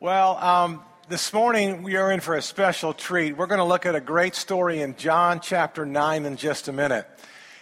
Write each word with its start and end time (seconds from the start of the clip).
Well, 0.00 0.36
um, 0.38 0.82
this 1.08 1.32
morning 1.32 1.84
we 1.84 1.94
are 1.94 2.10
in 2.10 2.18
for 2.18 2.34
a 2.34 2.42
special 2.42 2.92
treat. 2.92 3.36
We're 3.36 3.46
going 3.46 3.60
to 3.60 3.64
look 3.64 3.86
at 3.86 3.94
a 3.94 4.00
great 4.00 4.34
story 4.34 4.82
in 4.82 4.96
John 4.96 5.38
chapter 5.40 5.86
9 5.86 6.26
in 6.26 6.36
just 6.36 6.66
a 6.66 6.72
minute. 6.72 7.06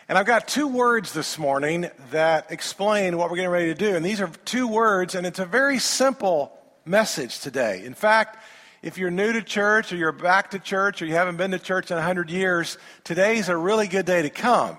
And 0.09 0.17
I've 0.17 0.27
got 0.27 0.49
two 0.49 0.67
words 0.67 1.13
this 1.13 1.39
morning 1.39 1.91
that 2.11 2.51
explain 2.51 3.19
what 3.19 3.29
we're 3.29 3.37
getting 3.37 3.51
ready 3.51 3.67
to 3.67 3.75
do. 3.75 3.95
And 3.95 4.05
these 4.05 4.21
are 4.23 4.29
two 4.47 4.67
words, 4.67 5.15
and 5.15 5.27
it's 5.27 5.41
a 5.41 5.45
very 5.45 5.79
simple 5.79 6.59
message 6.87 7.39
today. 7.41 7.85
In 7.85 7.93
fact, 7.93 8.43
if 8.83 8.97
you're 8.97 9.11
new 9.11 9.35
to 9.35 9.43
church 9.43 9.93
or 9.93 9.97
you're 9.97 10.11
back 10.11 10.53
to 10.53 10.59
church 10.59 11.03
or 11.03 11.07
you 11.07 11.15
haven't 11.15 11.37
been 11.37 11.51
to 11.51 11.59
church 11.59 11.91
in 11.91 11.97
100 11.97 12.31
years, 12.31 12.79
today's 13.05 13.51
a 13.51 13.57
really 13.57 13.89
good 13.89 14.07
day 14.07 14.23
to 14.23 14.31
come. 14.31 14.79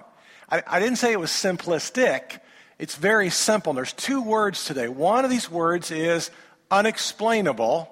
I, 0.49 0.63
I 0.65 0.79
didn't 0.79 0.97
say 0.97 1.11
it 1.11 1.20
was 1.20 1.29
simplistic. 1.29 2.39
It's 2.79 2.95
very 2.95 3.29
simple. 3.29 3.70
And 3.70 3.77
There's 3.77 3.93
two 3.93 4.23
words 4.23 4.65
today. 4.65 4.88
One 4.88 5.23
of 5.23 5.29
these 5.29 5.51
words 5.51 5.91
is 5.91 6.31
unexplainable, 6.74 7.90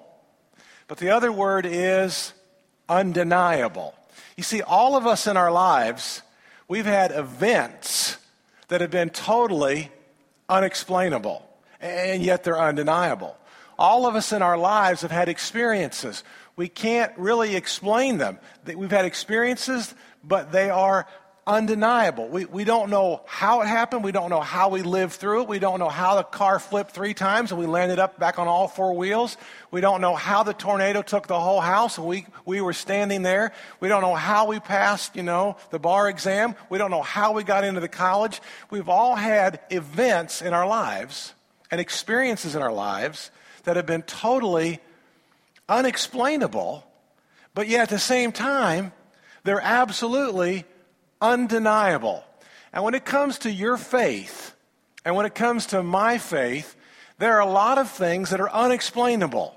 but 0.88 0.98
the 0.98 1.10
other 1.10 1.30
word 1.30 1.64
is 1.66 2.32
undeniable. 2.88 3.94
You 4.36 4.42
see, 4.42 4.60
all 4.60 4.96
of 4.96 5.06
us 5.06 5.26
in 5.26 5.36
our 5.36 5.52
lives, 5.52 6.22
we've 6.66 6.86
had 6.86 7.12
events 7.12 8.18
that 8.68 8.80
have 8.80 8.90
been 8.90 9.10
totally 9.10 9.90
unexplainable, 10.48 11.48
and 11.80 12.22
yet 12.22 12.42
they're 12.42 12.60
undeniable. 12.60 13.36
All 13.78 14.06
of 14.06 14.16
us 14.16 14.32
in 14.32 14.42
our 14.42 14.58
lives 14.58 15.02
have 15.02 15.12
had 15.12 15.28
experiences. 15.28 16.24
We 16.56 16.68
can't 16.68 17.16
really 17.16 17.54
explain 17.54 18.18
them. 18.18 18.38
We've 18.66 18.90
had 18.90 19.04
experiences, 19.04 19.94
but 20.24 20.50
they 20.50 20.70
are 20.70 21.06
undeniable. 21.46 22.28
We, 22.28 22.44
we 22.44 22.64
don't 22.64 22.88
know 22.88 23.22
how 23.26 23.62
it 23.62 23.66
happened. 23.66 24.04
We 24.04 24.12
don't 24.12 24.30
know 24.30 24.40
how 24.40 24.68
we 24.68 24.82
lived 24.82 25.14
through 25.14 25.42
it. 25.42 25.48
We 25.48 25.58
don't 25.58 25.80
know 25.80 25.88
how 25.88 26.14
the 26.14 26.22
car 26.22 26.60
flipped 26.60 26.92
three 26.92 27.14
times 27.14 27.50
and 27.50 27.60
we 27.60 27.66
landed 27.66 27.98
up 27.98 28.18
back 28.18 28.38
on 28.38 28.46
all 28.46 28.68
four 28.68 28.94
wheels. 28.94 29.36
We 29.72 29.80
don't 29.80 30.00
know 30.00 30.14
how 30.14 30.44
the 30.44 30.54
tornado 30.54 31.02
took 31.02 31.26
the 31.26 31.40
whole 31.40 31.60
house 31.60 31.98
and 31.98 32.06
we, 32.06 32.26
we 32.44 32.60
were 32.60 32.72
standing 32.72 33.22
there. 33.22 33.52
We 33.80 33.88
don't 33.88 34.02
know 34.02 34.14
how 34.14 34.46
we 34.46 34.60
passed, 34.60 35.16
you 35.16 35.24
know, 35.24 35.56
the 35.70 35.80
bar 35.80 36.08
exam. 36.08 36.54
We 36.70 36.78
don't 36.78 36.92
know 36.92 37.02
how 37.02 37.32
we 37.32 37.42
got 37.42 37.64
into 37.64 37.80
the 37.80 37.88
college. 37.88 38.40
We've 38.70 38.88
all 38.88 39.16
had 39.16 39.60
events 39.70 40.42
in 40.42 40.52
our 40.52 40.66
lives 40.66 41.34
and 41.72 41.80
experiences 41.80 42.54
in 42.54 42.62
our 42.62 42.72
lives 42.72 43.32
that 43.64 43.74
have 43.74 43.86
been 43.86 44.02
totally 44.02 44.78
unexplainable, 45.68 46.84
but 47.54 47.66
yet 47.66 47.82
at 47.82 47.88
the 47.88 47.98
same 47.98 48.30
time, 48.30 48.92
they're 49.44 49.60
absolutely 49.60 50.64
undeniable. 51.22 52.24
And 52.72 52.84
when 52.84 52.94
it 52.94 53.06
comes 53.06 53.38
to 53.40 53.50
your 53.50 53.78
faith, 53.78 54.54
and 55.04 55.16
when 55.16 55.24
it 55.24 55.34
comes 55.34 55.66
to 55.66 55.82
my 55.82 56.18
faith, 56.18 56.76
there 57.18 57.34
are 57.34 57.40
a 57.40 57.50
lot 57.50 57.78
of 57.78 57.90
things 57.90 58.30
that 58.30 58.40
are 58.40 58.50
unexplainable, 58.50 59.54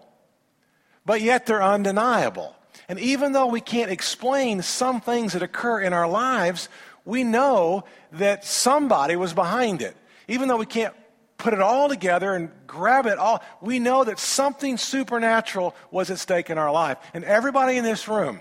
but 1.05 1.21
yet 1.21 1.45
they're 1.45 1.63
undeniable. 1.63 2.55
And 2.88 2.99
even 2.99 3.31
though 3.31 3.47
we 3.47 3.61
can't 3.61 3.91
explain 3.91 4.61
some 4.61 5.02
things 5.02 5.33
that 5.33 5.41
occur 5.41 5.81
in 5.81 5.91
our 5.91 6.08
lives, 6.08 6.69
we 7.03 7.23
know 7.23 7.86
that 8.13 8.45
somebody 8.45 9.16
was 9.16 9.33
behind 9.33 9.81
it. 9.81 9.95
Even 10.27 10.47
though 10.47 10.58
we 10.58 10.66
can't 10.66 10.93
put 11.38 11.53
it 11.53 11.61
all 11.61 11.89
together 11.89 12.33
and 12.33 12.49
grab 12.67 13.05
it 13.05 13.17
all, 13.17 13.43
we 13.61 13.80
know 13.80 14.03
that 14.03 14.19
something 14.19 14.77
supernatural 14.77 15.75
was 15.91 16.09
at 16.11 16.19
stake 16.19 16.49
in 16.49 16.58
our 16.58 16.71
life. 16.71 16.97
And 17.13 17.23
everybody 17.23 17.77
in 17.77 17.83
this 17.83 18.08
room, 18.08 18.39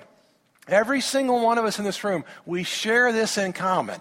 every 0.68 1.00
single 1.00 1.40
one 1.40 1.58
of 1.58 1.64
us 1.64 1.78
in 1.78 1.84
this 1.84 2.04
room, 2.04 2.24
we 2.46 2.62
share 2.62 3.12
this 3.12 3.38
in 3.38 3.52
common. 3.52 4.00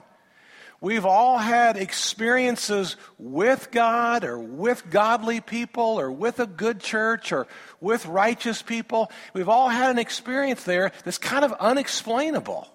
We've 0.83 1.05
all 1.05 1.37
had 1.37 1.77
experiences 1.77 2.97
with 3.17 3.71
God 3.71 4.25
or 4.25 4.37
with 4.37 4.89
godly 4.89 5.39
people 5.39 5.97
or 5.97 6.11
with 6.11 6.41
a 6.41 6.45
good 6.45 6.81
church 6.81 7.31
or 7.31 7.47
with 7.79 8.05
righteous 8.05 8.61
people. 8.61 9.09
We've 9.33 9.47
all 9.47 9.69
had 9.69 9.91
an 9.91 9.97
experience 9.97 10.65
there 10.65 10.91
that's 11.05 11.17
kind 11.17 11.45
of 11.45 11.53
unexplainable. 11.53 12.67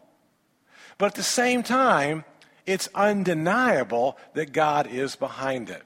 But 0.96 1.06
at 1.06 1.14
the 1.16 1.22
same 1.22 1.62
time, 1.62 2.24
it's 2.64 2.88
undeniable 2.94 4.16
that 4.32 4.52
God 4.52 4.86
is 4.86 5.14
behind 5.14 5.68
it. 5.68 5.82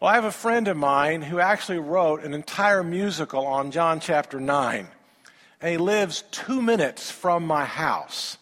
Well, 0.00 0.10
I 0.10 0.16
have 0.16 0.24
a 0.24 0.32
friend 0.32 0.68
of 0.68 0.76
mine 0.76 1.22
who 1.22 1.40
actually 1.40 1.78
wrote 1.78 2.24
an 2.24 2.34
entire 2.34 2.82
musical 2.82 3.46
on 3.46 3.70
John 3.70 4.00
chapter 4.00 4.38
9. 4.38 4.86
And 5.62 5.70
he 5.70 5.78
lives 5.78 6.24
two 6.32 6.60
minutes 6.60 7.10
from 7.10 7.46
my 7.46 7.64
house. 7.64 8.36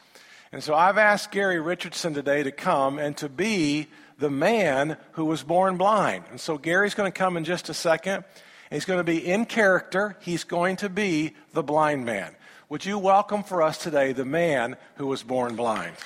And 0.53 0.65
so 0.65 0.75
I've 0.75 0.97
asked 0.97 1.31
Gary 1.31 1.61
Richardson 1.61 2.15
today 2.15 2.43
to 2.43 2.51
come 2.51 2.99
and 2.99 3.15
to 3.19 3.29
be 3.29 3.89
the 4.19 4.31
man 4.31 4.97
who 5.13 5.27
was 5.27 5.43
born 5.43 5.77
blind. 5.77 6.25
And 6.31 6.41
so 6.41 6.57
Gary's 6.57 6.95
going 6.95 7.13
to 7.13 7.17
come 7.17 7.37
in 7.37 7.45
just 7.45 7.69
a 7.69 7.75
second. 7.75 8.25
He's 8.71 8.87
going 8.87 8.99
to 8.99 9.05
be 9.05 9.19
in 9.19 9.45
character. 9.45 10.17
He's 10.21 10.45
going 10.45 10.77
to 10.77 10.89
be 10.89 11.35
the 11.53 11.63
blind 11.63 12.07
man. 12.07 12.35
Would 12.71 12.87
you 12.87 12.99
welcome 12.99 13.43
for 13.43 13.63
us 13.63 13.79
today 13.79 14.13
the 14.13 14.25
man 14.25 14.77
who 14.95 15.07
was 15.07 15.23
born 15.23 15.57
blind? 15.57 15.97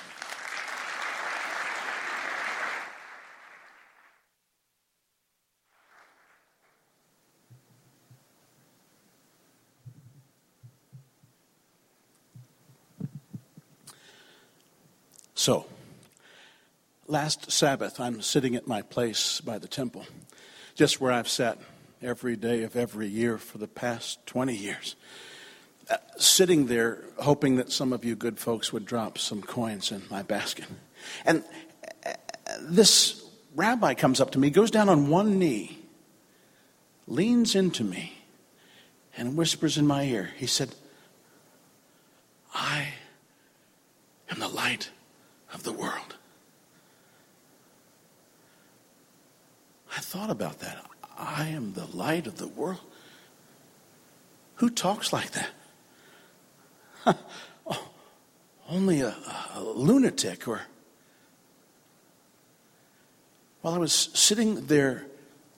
So, 15.45 15.67
last 17.05 17.51
Sabbath, 17.51 17.99
I'm 17.99 18.19
sitting 18.23 18.55
at 18.55 18.65
my 18.65 18.81
place 18.81 19.41
by 19.41 19.59
the 19.59 19.67
temple, 19.67 20.07
just 20.73 20.99
where 20.99 21.11
I've 21.11 21.29
sat 21.29 21.59
every 22.01 22.35
day 22.35 22.63
of 22.63 22.75
every 22.75 23.07
year 23.07 23.37
for 23.37 23.59
the 23.59 23.67
past 23.67 24.25
20 24.25 24.55
years. 24.55 24.95
Uh, 25.87 25.97
sitting 26.17 26.65
there, 26.65 27.03
hoping 27.19 27.57
that 27.57 27.71
some 27.71 27.93
of 27.93 28.03
you 28.03 28.15
good 28.15 28.39
folks 28.39 28.73
would 28.73 28.87
drop 28.87 29.19
some 29.19 29.39
coins 29.39 29.91
in 29.91 30.01
my 30.09 30.23
basket. 30.23 30.65
And 31.27 31.43
uh, 32.03 32.13
this 32.61 33.23
rabbi 33.53 33.93
comes 33.93 34.19
up 34.19 34.31
to 34.31 34.39
me, 34.39 34.49
goes 34.49 34.71
down 34.71 34.89
on 34.89 35.09
one 35.09 35.37
knee, 35.37 35.77
leans 37.05 37.53
into 37.53 37.83
me, 37.83 38.17
and 39.15 39.37
whispers 39.37 39.77
in 39.77 39.85
my 39.85 40.05
ear. 40.05 40.31
He 40.37 40.47
said, 40.47 40.73
I 42.51 42.93
am 44.31 44.39
the 44.39 44.47
light 44.47 44.89
of 45.55 45.63
the 45.63 45.73
world. 45.73 46.15
I 49.95 50.01
thought 50.01 50.29
about 50.29 50.59
that. 50.59 50.85
I 51.17 51.47
am 51.47 51.73
the 51.73 51.85
light 51.85 52.27
of 52.27 52.37
the 52.37 52.47
world. 52.47 52.81
Who 54.55 54.69
talks 54.69 55.11
like 55.13 55.31
that? 55.31 55.49
oh, 57.65 57.89
only 58.69 59.01
a, 59.01 59.15
a 59.55 59.63
lunatic 59.63 60.47
or. 60.47 60.61
While 63.61 63.73
I 63.73 63.77
was 63.77 63.93
sitting 63.93 64.67
there 64.67 65.07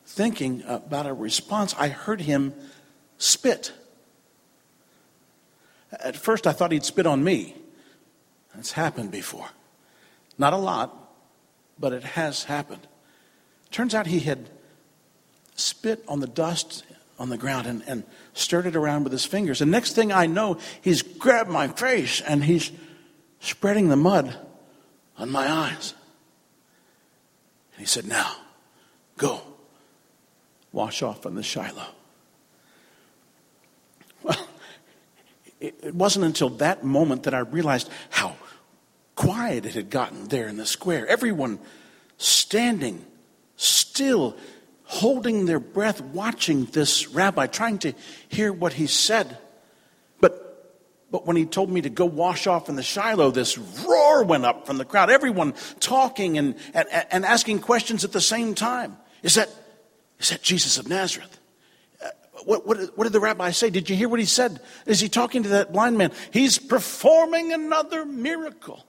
thinking 0.05 0.63
about 0.67 1.07
a 1.07 1.13
response, 1.13 1.75
I 1.77 1.89
heard 1.89 2.21
him 2.21 2.53
spit. 3.17 3.73
At 5.91 6.15
first, 6.15 6.45
I 6.45 6.53
thought 6.53 6.71
he'd 6.71 6.85
spit 6.85 7.07
on 7.07 7.23
me. 7.23 7.55
That's 8.53 8.71
happened 8.73 9.11
before. 9.11 9.49
Not 10.37 10.53
a 10.53 10.57
lot, 10.57 10.95
but 11.79 11.93
it 11.93 12.03
has 12.03 12.43
happened. 12.45 12.87
Turns 13.71 13.95
out 13.95 14.07
he 14.07 14.19
had 14.19 14.49
spit 15.55 16.03
on 16.07 16.19
the 16.19 16.27
dust 16.27 16.83
on 17.19 17.29
the 17.29 17.37
ground 17.37 17.65
and, 17.65 17.83
and 17.87 18.03
stirred 18.33 18.67
it 18.67 18.75
around 18.75 19.03
with 19.03 19.11
his 19.11 19.25
fingers. 19.25 19.61
And 19.61 19.71
next 19.71 19.93
thing 19.93 20.11
I 20.11 20.27
know, 20.27 20.59
he's 20.81 21.01
grabbed 21.01 21.49
my 21.49 21.67
face 21.67 22.21
and 22.21 22.43
he's 22.43 22.71
spreading 23.39 23.89
the 23.89 23.95
mud 23.95 24.37
on 25.17 25.31
my 25.31 25.51
eyes. 25.51 25.93
And 27.73 27.79
he 27.79 27.87
said, 27.87 28.05
Now, 28.05 28.35
go, 29.17 29.41
wash 30.71 31.01
off 31.01 31.25
on 31.25 31.33
the 31.33 31.43
Shiloh. 31.43 31.87
Well, 34.21 34.47
it 35.59 35.95
wasn't 35.95 36.25
until 36.25 36.49
that 36.49 36.83
moment 36.83 37.23
that 37.23 37.33
I 37.33 37.39
realized 37.39 37.89
how 38.11 38.35
quiet 39.17 39.65
it 39.65 39.73
had 39.73 39.89
gotten 39.89 40.29
there 40.29 40.47
in 40.47 40.55
the 40.55 40.65
square. 40.65 41.05
Everyone 41.07 41.59
standing 42.17 43.05
still, 43.57 44.37
holding 44.83 45.47
their 45.47 45.59
breath, 45.59 45.99
watching 45.99 46.65
this 46.65 47.09
rabbi, 47.09 47.47
trying 47.47 47.79
to 47.79 47.93
hear 48.29 48.53
what 48.53 48.73
he 48.73 48.87
said. 48.87 49.37
But, 50.21 50.71
but 51.11 51.25
when 51.25 51.35
he 51.35 51.45
told 51.45 51.69
me 51.69 51.81
to 51.81 51.89
go 51.89 52.05
wash 52.05 52.47
off 52.47 52.69
in 52.69 52.75
the 52.75 52.83
Shiloh, 52.83 53.31
this 53.31 53.57
roar 53.57 54.23
went 54.23 54.45
up 54.45 54.67
from 54.67 54.77
the 54.77 54.85
crowd. 54.85 55.09
Everyone 55.09 55.53
talking 55.79 56.37
and, 56.37 56.55
and, 56.73 56.87
and 57.11 57.25
asking 57.25 57.59
questions 57.59 58.05
at 58.05 58.11
the 58.11 58.21
same 58.21 58.53
time. 58.53 58.97
Is 59.23 59.33
that, 59.33 59.49
is 60.19 60.29
that 60.29 60.43
Jesus 60.43 60.77
of 60.77 60.87
Nazareth? 60.87 61.39
Uh, 61.99 62.09
what, 62.45 62.67
what, 62.67 62.95
what, 62.95 63.05
did 63.05 63.13
the 63.13 63.19
rabbi 63.19 63.49
say? 63.49 63.71
Did 63.71 63.89
you 63.89 63.95
hear 63.95 64.07
what 64.07 64.19
he 64.19 64.27
said? 64.27 64.61
Is 64.85 64.99
he 64.99 65.09
talking 65.09 65.41
to 65.41 65.49
that 65.49 65.73
blind 65.73 65.97
man? 65.97 66.11
He's 66.31 66.59
performing 66.59 67.51
another 67.51 68.05
miracle. 68.05 68.83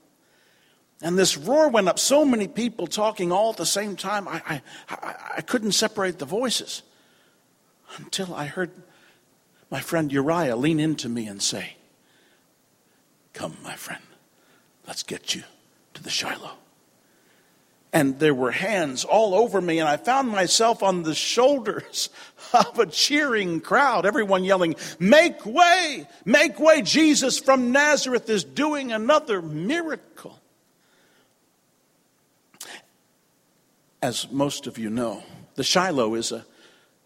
And 1.01 1.17
this 1.17 1.37
roar 1.37 1.69
went 1.69 1.87
up, 1.87 1.97
so 1.97 2.25
many 2.25 2.47
people 2.47 2.85
talking 2.85 3.31
all 3.31 3.51
at 3.51 3.57
the 3.57 3.65
same 3.65 3.95
time. 3.95 4.27
I, 4.27 4.61
I, 4.89 5.15
I, 5.37 5.41
couldn't 5.41 5.71
separate 5.71 6.19
the 6.19 6.25
voices 6.25 6.83
until 7.97 8.33
I 8.33 8.45
heard 8.45 8.71
my 9.71 9.79
friend 9.79 10.11
Uriah 10.11 10.57
lean 10.57 10.79
into 10.79 11.07
me 11.07 11.27
and 11.27 11.41
say, 11.41 11.75
Come, 13.33 13.55
my 13.63 13.75
friend, 13.75 14.01
let's 14.87 15.03
get 15.03 15.35
you 15.35 15.43
to 15.93 16.03
the 16.03 16.09
Shiloh. 16.09 16.57
And 17.93 18.19
there 18.19 18.35
were 18.35 18.51
hands 18.51 19.03
all 19.05 19.33
over 19.33 19.61
me, 19.61 19.79
and 19.79 19.87
I 19.87 19.97
found 19.97 20.29
myself 20.29 20.83
on 20.83 21.03
the 21.03 21.15
shoulders 21.15 22.09
of 22.53 22.77
a 22.77 22.85
cheering 22.85 23.61
crowd, 23.61 24.05
everyone 24.05 24.43
yelling, 24.43 24.75
Make 24.99 25.45
way! 25.45 26.07
Make 26.25 26.59
way! 26.59 26.81
Jesus 26.81 27.39
from 27.39 27.71
Nazareth 27.71 28.29
is 28.29 28.43
doing 28.43 28.91
another 28.91 29.41
miracle. 29.41 30.39
As 34.01 34.31
most 34.31 34.67
of 34.67 34.77
you 34.77 34.89
know, 34.89 35.23
the 35.55 35.63
Shiloh 35.63 36.15
is 36.15 36.31
a 36.31 36.45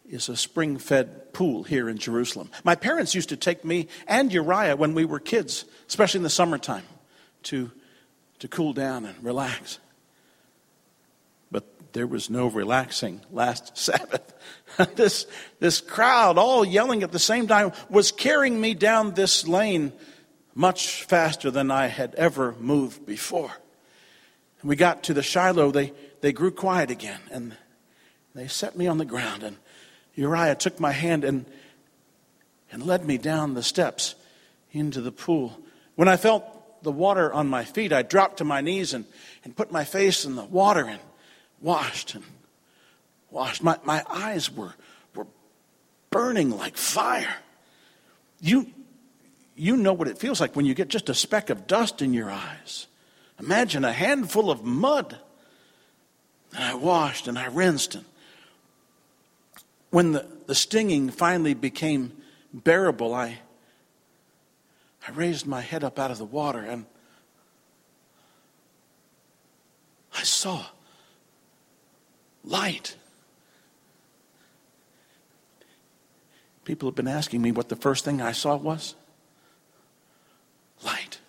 is 0.09 0.29
a 0.29 0.35
spring 0.35 0.77
fed 0.77 1.33
pool 1.33 1.63
here 1.63 1.89
in 1.89 1.97
Jerusalem. 1.97 2.51
My 2.63 2.75
parents 2.75 3.15
used 3.15 3.29
to 3.29 3.37
take 3.37 3.63
me 3.63 3.87
and 4.07 4.31
Uriah 4.31 4.75
when 4.75 4.93
we 4.93 5.05
were 5.05 5.19
kids, 5.19 5.65
especially 5.87 6.19
in 6.19 6.23
the 6.23 6.29
summertime, 6.29 6.83
to, 7.43 7.71
to 8.39 8.47
cool 8.47 8.73
down 8.73 9.05
and 9.05 9.23
relax. 9.23 9.79
But 11.51 11.93
there 11.93 12.07
was 12.07 12.29
no 12.29 12.47
relaxing 12.47 13.21
last 13.31 13.77
Sabbath. 13.77 14.33
this, 14.95 15.25
this 15.59 15.81
crowd, 15.81 16.37
all 16.37 16.65
yelling 16.65 17.03
at 17.03 17.11
the 17.11 17.19
same 17.19 17.47
time, 17.47 17.71
was 17.89 18.11
carrying 18.11 18.59
me 18.59 18.73
down 18.73 19.13
this 19.13 19.47
lane 19.47 19.93
much 20.55 21.03
faster 21.03 21.49
than 21.49 21.71
I 21.71 21.87
had 21.87 22.13
ever 22.15 22.53
moved 22.59 23.05
before. 23.05 23.51
We 24.63 24.75
got 24.75 25.03
to 25.03 25.13
the 25.13 25.23
Shiloh, 25.23 25.71
they, 25.71 25.91
they 26.23 26.31
grew 26.31 26.51
quiet 26.51 26.89
again, 26.89 27.19
and 27.31 27.57
they 28.33 28.47
set 28.47 28.77
me 28.77 28.87
on 28.87 28.97
the 28.97 29.03
ground 29.03 29.43
and 29.43 29.57
Uriah 30.15 30.55
took 30.55 30.79
my 30.79 30.93
hand 30.93 31.25
and, 31.25 31.45
and 32.71 32.81
led 32.81 33.03
me 33.05 33.17
down 33.17 33.55
the 33.55 33.61
steps 33.61 34.15
into 34.71 35.01
the 35.01 35.11
pool. 35.11 35.59
When 35.95 36.07
I 36.07 36.15
felt 36.15 36.81
the 36.81 36.93
water 36.93 37.33
on 37.33 37.47
my 37.49 37.65
feet, 37.65 37.91
I 37.91 38.03
dropped 38.03 38.37
to 38.37 38.45
my 38.45 38.61
knees 38.61 38.93
and, 38.93 39.03
and 39.43 39.53
put 39.53 39.69
my 39.69 39.83
face 39.83 40.23
in 40.23 40.35
the 40.35 40.45
water 40.45 40.85
and 40.85 41.01
washed 41.59 42.15
and 42.15 42.23
washed. 43.29 43.61
My, 43.61 43.77
my 43.83 44.01
eyes 44.09 44.49
were, 44.49 44.75
were 45.15 45.27
burning 46.09 46.51
like 46.51 46.77
fire. 46.77 47.35
You, 48.39 48.67
you 49.57 49.75
know 49.75 49.91
what 49.91 50.07
it 50.07 50.19
feels 50.19 50.39
like 50.39 50.55
when 50.55 50.65
you 50.65 50.73
get 50.73 50.87
just 50.87 51.09
a 51.09 51.13
speck 51.13 51.49
of 51.49 51.67
dust 51.67 52.01
in 52.01 52.13
your 52.13 52.31
eyes. 52.31 52.87
Imagine 53.41 53.83
a 53.83 53.91
handful 53.91 54.49
of 54.49 54.63
mud. 54.63 55.17
And 56.53 56.63
I 56.63 56.73
washed 56.75 57.27
and 57.27 57.37
I 57.37 57.45
rinsed 57.45 57.95
and 57.95 58.05
when 59.93 60.13
the, 60.13 60.25
the 60.47 60.55
stinging 60.55 61.11
finally 61.11 61.53
became 61.53 62.13
bearable, 62.51 63.13
I, 63.13 63.37
I 65.07 65.11
raised 65.11 65.45
my 65.45 65.61
head 65.61 65.83
up 65.83 65.99
out 65.99 66.09
of 66.09 66.17
the 66.17 66.25
water 66.25 66.57
and 66.57 66.87
I 70.17 70.23
saw 70.23 70.65
light. 72.43 72.95
People 76.65 76.89
have 76.89 76.95
been 76.95 77.07
asking 77.07 77.43
me 77.43 77.51
what 77.51 77.69
the 77.69 77.75
first 77.75 78.03
thing 78.03 78.19
I 78.19 78.31
saw 78.31 78.55
was 78.55 78.95
light. 80.83 81.19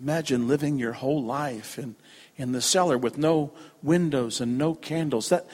Imagine 0.00 0.48
living 0.48 0.78
your 0.78 0.94
whole 0.94 1.22
life 1.22 1.78
in, 1.78 1.96
in 2.40 2.52
the 2.52 2.62
cellar 2.62 2.96
with 2.96 3.18
no 3.18 3.52
windows 3.82 4.40
and 4.40 4.56
no 4.56 4.74
candles. 4.74 5.28
That, 5.28 5.46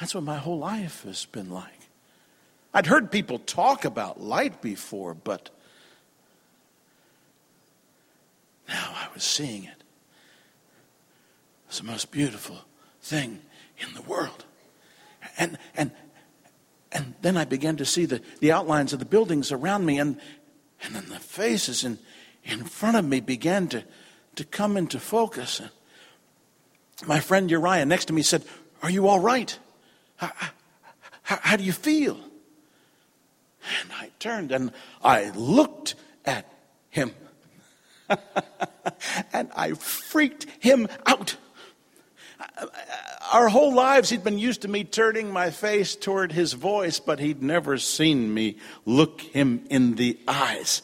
that's 0.00 0.14
what 0.14 0.24
my 0.24 0.36
whole 0.36 0.58
life 0.58 1.04
has 1.04 1.26
been 1.26 1.48
like. 1.48 1.72
I'd 2.74 2.86
heard 2.86 3.10
people 3.12 3.38
talk 3.38 3.84
about 3.84 4.20
light 4.20 4.60
before, 4.60 5.14
but 5.14 5.50
now 8.68 8.92
I 8.94 9.06
was 9.14 9.22
seeing 9.22 9.64
it. 9.64 9.82
It's 11.68 11.78
the 11.78 11.84
most 11.84 12.10
beautiful 12.10 12.58
thing 13.00 13.40
in 13.78 13.94
the 13.94 14.02
world. 14.02 14.44
And, 15.38 15.56
and, 15.76 15.92
and 16.90 17.14
then 17.22 17.36
I 17.36 17.44
began 17.44 17.76
to 17.76 17.84
see 17.84 18.06
the, 18.06 18.20
the 18.40 18.52
outlines 18.52 18.92
of 18.92 18.98
the 18.98 19.04
buildings 19.04 19.52
around 19.52 19.86
me, 19.86 19.98
and, 19.98 20.20
and 20.82 20.94
then 20.94 21.08
the 21.08 21.20
faces 21.20 21.84
in, 21.84 21.98
in 22.44 22.64
front 22.64 22.96
of 22.96 23.04
me 23.04 23.20
began 23.20 23.68
to, 23.68 23.84
to 24.36 24.44
come 24.44 24.76
into 24.76 24.98
focus. 24.98 25.60
And 25.60 25.70
my 27.06 27.20
friend 27.20 27.50
Uriah 27.50 27.84
next 27.84 28.06
to 28.06 28.12
me 28.12 28.22
said, 28.22 28.44
Are 28.82 28.90
you 28.90 29.08
all 29.08 29.20
right? 29.20 29.58
How, 30.16 30.32
how, 31.22 31.38
how 31.42 31.56
do 31.56 31.64
you 31.64 31.72
feel? 31.72 32.18
And 33.80 33.90
I 33.92 34.10
turned 34.18 34.52
and 34.52 34.72
I 35.02 35.30
looked 35.30 35.96
at 36.24 36.46
him. 36.90 37.12
and 39.32 39.50
I 39.56 39.72
freaked 39.72 40.46
him 40.60 40.88
out. 41.04 41.36
Our 43.32 43.48
whole 43.48 43.74
lives, 43.74 44.10
he'd 44.10 44.22
been 44.22 44.38
used 44.38 44.62
to 44.62 44.68
me 44.68 44.84
turning 44.84 45.30
my 45.30 45.50
face 45.50 45.96
toward 45.96 46.32
his 46.32 46.52
voice, 46.52 47.00
but 47.00 47.18
he'd 47.18 47.42
never 47.42 47.76
seen 47.76 48.32
me 48.32 48.58
look 48.84 49.20
him 49.20 49.64
in 49.68 49.96
the 49.96 50.18
eyes. 50.28 50.82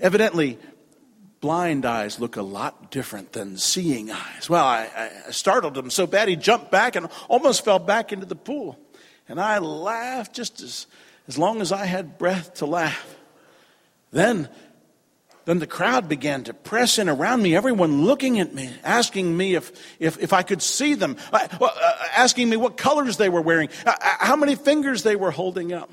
Evidently, 0.00 0.58
blind 1.42 1.84
eyes 1.84 2.20
look 2.20 2.36
a 2.36 2.42
lot 2.42 2.90
different 2.92 3.32
than 3.32 3.58
seeing 3.58 4.10
eyes. 4.10 4.48
Well, 4.48 4.64
I, 4.64 4.88
I, 5.26 5.30
startled 5.32 5.76
him 5.76 5.90
so 5.90 6.06
bad 6.06 6.28
he 6.28 6.36
jumped 6.36 6.70
back 6.70 6.94
and 6.94 7.08
almost 7.28 7.64
fell 7.64 7.80
back 7.80 8.12
into 8.12 8.24
the 8.24 8.36
pool. 8.36 8.78
And 9.28 9.40
I 9.40 9.58
laughed 9.58 10.34
just 10.34 10.62
as, 10.62 10.86
as 11.26 11.36
long 11.36 11.60
as 11.60 11.72
I 11.72 11.84
had 11.84 12.16
breath 12.16 12.54
to 12.54 12.66
laugh. 12.66 13.16
Then, 14.12 14.48
then 15.44 15.58
the 15.58 15.66
crowd 15.66 16.08
began 16.08 16.44
to 16.44 16.54
press 16.54 16.96
in 16.98 17.08
around 17.08 17.42
me, 17.42 17.56
everyone 17.56 18.04
looking 18.04 18.38
at 18.38 18.54
me, 18.54 18.70
asking 18.84 19.36
me 19.36 19.56
if, 19.56 19.72
if, 19.98 20.22
if 20.22 20.32
I 20.32 20.44
could 20.44 20.62
see 20.62 20.94
them, 20.94 21.16
uh, 21.32 21.48
asking 22.16 22.50
me 22.50 22.56
what 22.56 22.76
colors 22.76 23.16
they 23.16 23.28
were 23.28 23.42
wearing, 23.42 23.68
uh, 23.84 23.90
uh, 23.90 24.10
how 24.20 24.36
many 24.36 24.54
fingers 24.54 25.02
they 25.02 25.16
were 25.16 25.32
holding 25.32 25.72
up. 25.72 25.90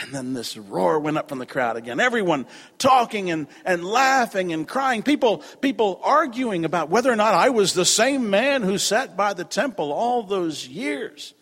And 0.00 0.14
then 0.14 0.32
this 0.32 0.56
roar 0.56 0.98
went 0.98 1.18
up 1.18 1.28
from 1.28 1.38
the 1.38 1.46
crowd 1.46 1.76
again. 1.76 2.00
Everyone 2.00 2.46
talking 2.78 3.30
and, 3.30 3.46
and 3.64 3.84
laughing 3.84 4.52
and 4.52 4.66
crying. 4.66 5.02
People, 5.02 5.38
people 5.60 6.00
arguing 6.02 6.64
about 6.64 6.88
whether 6.88 7.12
or 7.12 7.16
not 7.16 7.34
I 7.34 7.50
was 7.50 7.74
the 7.74 7.84
same 7.84 8.30
man 8.30 8.62
who 8.62 8.78
sat 8.78 9.16
by 9.18 9.34
the 9.34 9.44
temple 9.44 9.92
all 9.92 10.22
those 10.22 10.66
years. 10.66 11.34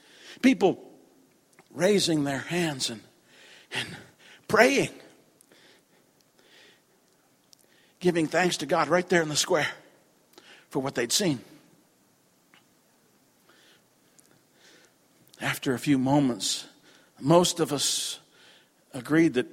People 0.42 0.84
raising 1.72 2.24
their 2.24 2.38
hands 2.38 2.90
and, 2.90 3.00
and 3.72 3.86
praying. 4.48 4.90
Giving 8.00 8.26
thanks 8.26 8.56
to 8.58 8.66
God 8.66 8.88
right 8.88 9.08
there 9.08 9.22
in 9.22 9.28
the 9.28 9.36
square 9.36 9.68
for 10.70 10.80
what 10.80 10.96
they'd 10.96 11.12
seen. 11.12 11.38
After 15.40 15.72
a 15.72 15.78
few 15.78 15.98
moments, 15.98 16.66
most 17.20 17.60
of 17.60 17.72
us 17.72 18.18
agreed 18.92 19.34
that 19.34 19.46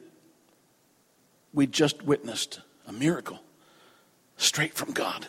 we 1.53 1.67
just 1.67 2.03
witnessed 2.03 2.61
a 2.87 2.93
miracle 2.93 3.39
straight 4.37 4.73
from 4.73 4.91
God. 4.91 5.27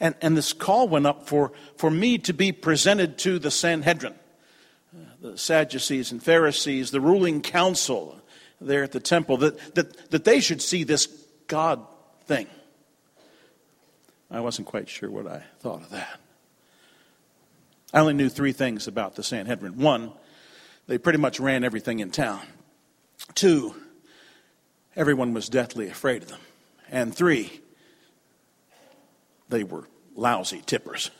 And, 0.00 0.14
and 0.20 0.36
this 0.36 0.52
call 0.52 0.88
went 0.88 1.06
up 1.06 1.28
for, 1.28 1.52
for 1.76 1.90
me 1.90 2.18
to 2.18 2.32
be 2.32 2.52
presented 2.52 3.18
to 3.18 3.38
the 3.38 3.50
Sanhedrin, 3.50 4.14
uh, 4.94 5.04
the 5.20 5.38
Sadducees 5.38 6.10
and 6.10 6.22
Pharisees, 6.22 6.90
the 6.90 7.00
ruling 7.00 7.42
council 7.42 8.20
there 8.60 8.82
at 8.82 8.92
the 8.92 9.00
temple, 9.00 9.36
that, 9.38 9.74
that, 9.74 10.10
that 10.10 10.24
they 10.24 10.40
should 10.40 10.62
see 10.62 10.84
this 10.84 11.06
God 11.46 11.86
thing. 12.24 12.46
I 14.30 14.40
wasn't 14.40 14.66
quite 14.66 14.88
sure 14.88 15.10
what 15.10 15.26
I 15.26 15.44
thought 15.60 15.82
of 15.82 15.90
that. 15.90 16.20
I 17.92 18.00
only 18.00 18.14
knew 18.14 18.28
three 18.28 18.52
things 18.52 18.88
about 18.88 19.14
the 19.14 19.22
Sanhedrin. 19.22 19.78
One, 19.78 20.12
they 20.86 20.98
pretty 20.98 21.18
much 21.18 21.40
ran 21.40 21.64
everything 21.64 22.00
in 22.00 22.10
town. 22.10 22.40
Two, 23.34 23.74
everyone 24.96 25.34
was 25.34 25.48
deathly 25.48 25.88
afraid 25.88 26.22
of 26.22 26.28
them. 26.28 26.40
And 26.90 27.14
three, 27.14 27.60
they 29.48 29.64
were 29.64 29.84
lousy 30.14 30.62
tippers. 30.64 31.10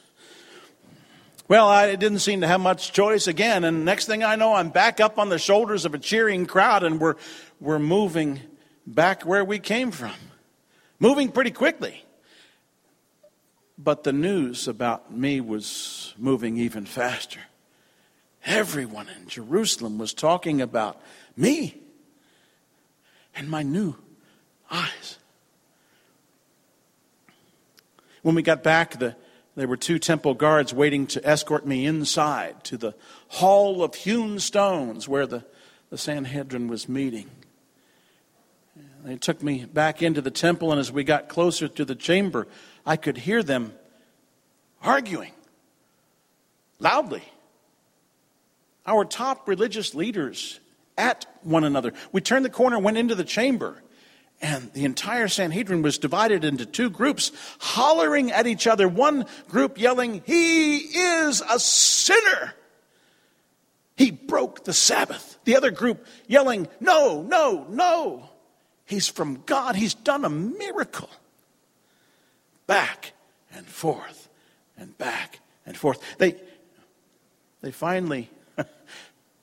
Well, 1.46 1.68
I 1.68 1.94
didn't 1.94 2.20
seem 2.20 2.40
to 2.40 2.46
have 2.46 2.60
much 2.60 2.92
choice 2.92 3.26
again, 3.26 3.64
and 3.64 3.84
next 3.84 4.06
thing 4.06 4.24
I 4.24 4.36
know, 4.36 4.54
I'm 4.54 4.70
back 4.70 4.98
up 4.98 5.18
on 5.18 5.28
the 5.28 5.38
shoulders 5.38 5.84
of 5.84 5.92
a 5.92 5.98
cheering 5.98 6.46
crowd, 6.46 6.84
and 6.84 6.98
we're, 6.98 7.16
we're 7.60 7.78
moving 7.78 8.40
back 8.86 9.24
where 9.24 9.44
we 9.44 9.58
came 9.58 9.90
from. 9.90 10.14
Moving 10.98 11.30
pretty 11.30 11.50
quickly. 11.50 12.02
But 13.76 14.04
the 14.04 14.12
news 14.12 14.68
about 14.68 15.12
me 15.12 15.40
was 15.40 16.14
moving 16.16 16.56
even 16.56 16.86
faster. 16.86 17.40
Everyone 18.44 19.08
in 19.08 19.28
Jerusalem 19.28 19.98
was 19.98 20.12
talking 20.12 20.60
about 20.60 21.00
me 21.36 21.80
and 23.34 23.48
my 23.48 23.62
new 23.62 23.96
eyes. 24.70 25.18
When 28.22 28.34
we 28.34 28.42
got 28.42 28.62
back, 28.62 28.98
the, 28.98 29.16
There 29.56 29.68
were 29.68 29.76
two 29.76 29.98
temple 29.98 30.34
guards 30.34 30.74
waiting 30.74 31.06
to 31.08 31.24
escort 31.24 31.64
me 31.64 31.86
inside 31.86 32.64
to 32.64 32.76
the 32.76 32.94
hall 33.28 33.84
of 33.84 33.94
hewn 33.94 34.40
stones 34.40 35.08
where 35.08 35.26
the, 35.26 35.44
the 35.90 35.98
Sanhedrin 35.98 36.66
was 36.66 36.88
meeting. 36.88 37.30
They 39.04 39.16
took 39.16 39.42
me 39.42 39.64
back 39.64 40.02
into 40.02 40.20
the 40.20 40.30
temple, 40.30 40.72
and 40.72 40.80
as 40.80 40.90
we 40.90 41.04
got 41.04 41.28
closer 41.28 41.68
to 41.68 41.84
the 41.84 41.94
chamber, 41.94 42.48
I 42.84 42.96
could 42.96 43.18
hear 43.18 43.42
them 43.42 43.74
arguing 44.82 45.32
loudly. 46.80 47.22
Our 48.86 49.04
top 49.04 49.48
religious 49.48 49.94
leaders 49.94 50.60
at 50.96 51.26
one 51.42 51.64
another. 51.64 51.92
We 52.12 52.20
turned 52.20 52.44
the 52.44 52.50
corner, 52.50 52.78
went 52.78 52.98
into 52.98 53.14
the 53.14 53.24
chamber, 53.24 53.82
and 54.42 54.72
the 54.72 54.84
entire 54.84 55.28
Sanhedrin 55.28 55.82
was 55.82 55.98
divided 55.98 56.44
into 56.44 56.66
two 56.66 56.90
groups, 56.90 57.32
hollering 57.60 58.30
at 58.30 58.46
each 58.46 58.66
other. 58.66 58.86
One 58.88 59.26
group 59.48 59.80
yelling, 59.80 60.22
He 60.26 60.76
is 60.76 61.42
a 61.48 61.58
sinner. 61.58 62.54
He 63.96 64.10
broke 64.10 64.64
the 64.64 64.72
Sabbath. 64.72 65.38
The 65.44 65.56
other 65.56 65.70
group 65.70 66.06
yelling, 66.26 66.68
No, 66.80 67.22
no, 67.22 67.66
no. 67.70 68.28
He's 68.86 69.08
from 69.08 69.42
God. 69.46 69.76
He's 69.76 69.94
done 69.94 70.24
a 70.24 70.30
miracle. 70.30 71.08
Back 72.66 73.12
and 73.52 73.66
forth 73.66 74.28
and 74.76 74.96
back 74.98 75.40
and 75.64 75.76
forth. 75.76 76.02
They, 76.18 76.36
they 77.62 77.70
finally 77.70 78.30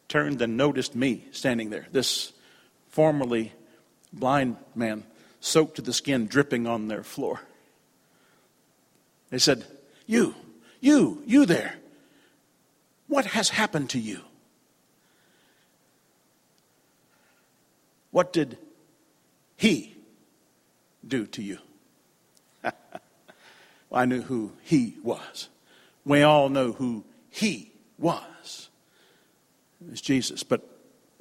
turned 0.08 0.42
and 0.42 0.58
noticed 0.58 0.96
me 0.96 1.26
standing 1.32 1.70
there, 1.70 1.88
this 1.92 2.34
formerly 2.90 3.54
blind 4.12 4.58
man, 4.76 5.04
soaked 5.40 5.76
to 5.76 5.82
the 5.82 5.94
skin, 5.94 6.28
dripping 6.28 6.68
on 6.68 6.88
their 6.88 7.04
floor. 7.04 7.42
They 9.30 9.40
said, 9.40 9.66
You, 10.06 10.36
you, 10.80 11.24
you 11.26 11.46
there, 11.46 11.76
what 13.08 13.26
has 13.26 13.50
happened 13.50 13.90
to 13.92 14.00
you? 14.00 14.22
What 18.12 18.34
did 18.34 18.58
he 19.56 19.96
do 21.08 21.26
to 21.28 21.42
you? 21.42 21.60
well, 22.64 22.74
I 23.94 24.06
knew 24.06 24.22
who 24.22 24.52
he 24.64 24.98
was. 25.02 25.48
We 26.04 26.22
all 26.22 26.50
know 26.50 26.74
who 26.74 27.06
he 27.30 27.72
was. 27.98 28.70
Was 29.90 30.02
Jesus, 30.02 30.44
but 30.44 30.68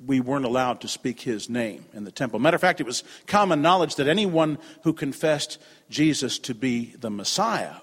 we 0.06 0.20
weren't 0.20 0.44
allowed 0.44 0.80
to 0.80 0.88
speak 0.88 1.20
his 1.20 1.48
name 1.48 1.84
in 1.92 2.04
the 2.04 2.12
temple. 2.12 2.38
Matter 2.38 2.54
of 2.54 2.60
fact, 2.60 2.80
it 2.80 2.86
was 2.86 3.04
common 3.26 3.62
knowledge 3.62 3.96
that 3.96 4.08
anyone 4.08 4.58
who 4.82 4.92
confessed 4.92 5.58
Jesus 5.90 6.38
to 6.40 6.54
be 6.54 6.94
the 6.98 7.10
Messiah 7.10 7.74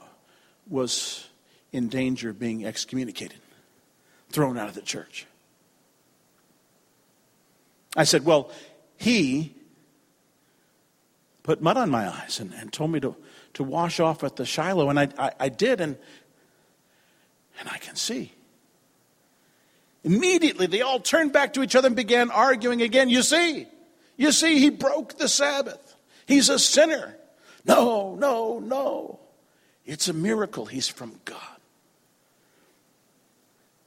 was 0.67 1.27
in 1.71 1.89
danger 1.89 2.29
of 2.29 2.39
being 2.39 2.65
excommunicated, 2.65 3.39
thrown 4.29 4.57
out 4.57 4.67
of 4.67 4.75
the 4.75 4.81
church. 4.81 5.25
I 7.95 8.03
said, 8.03 8.25
Well, 8.25 8.51
he 8.97 9.53
put 11.43 11.61
mud 11.61 11.77
on 11.77 11.89
my 11.89 12.09
eyes 12.09 12.39
and, 12.39 12.53
and 12.53 12.73
told 12.73 12.91
me 12.91 12.99
to, 12.99 13.15
to 13.53 13.63
wash 13.63 13.99
off 13.99 14.23
at 14.23 14.35
the 14.35 14.45
Shiloh, 14.45 14.89
and 14.89 14.99
I, 14.99 15.09
I, 15.17 15.31
I 15.39 15.49
did, 15.49 15.81
and, 15.81 15.97
and 17.59 17.69
I 17.69 17.77
can 17.77 17.95
see. 17.95 18.33
Immediately, 20.03 20.67
they 20.67 20.81
all 20.81 20.99
turned 20.99 21.33
back 21.33 21.53
to 21.53 21.63
each 21.63 21.75
other 21.75 21.87
and 21.87 21.95
began 21.95 22.31
arguing 22.31 22.81
again. 22.81 23.09
You 23.09 23.23
see, 23.23 23.67
you 24.15 24.31
see, 24.31 24.59
he 24.59 24.69
broke 24.69 25.17
the 25.17 25.27
Sabbath. 25.27 25.95
He's 26.25 26.49
a 26.49 26.59
sinner. 26.59 27.15
No, 27.65 28.15
no, 28.15 28.59
no. 28.59 29.19
It's 29.85 30.07
a 30.07 30.13
miracle. 30.13 30.65
He's 30.65 30.87
from 30.87 31.19
God. 31.25 31.39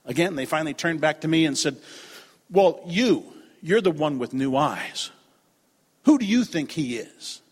Again, 0.05 0.35
they 0.35 0.47
finally 0.47 0.75
turned 0.75 1.01
back 1.01 1.21
to 1.23 1.29
me 1.29 1.47
and 1.47 1.57
said, 1.57 1.77
Well, 2.51 2.81
you, 2.87 3.25
you're 3.63 3.81
the 3.81 3.91
one 3.91 4.19
with 4.19 4.33
new 4.33 4.57
eyes. 4.57 5.11
Who 6.05 6.19
do 6.19 6.25
you 6.25 6.45
think 6.45 6.73
he 6.73 6.97
is? 6.97 7.43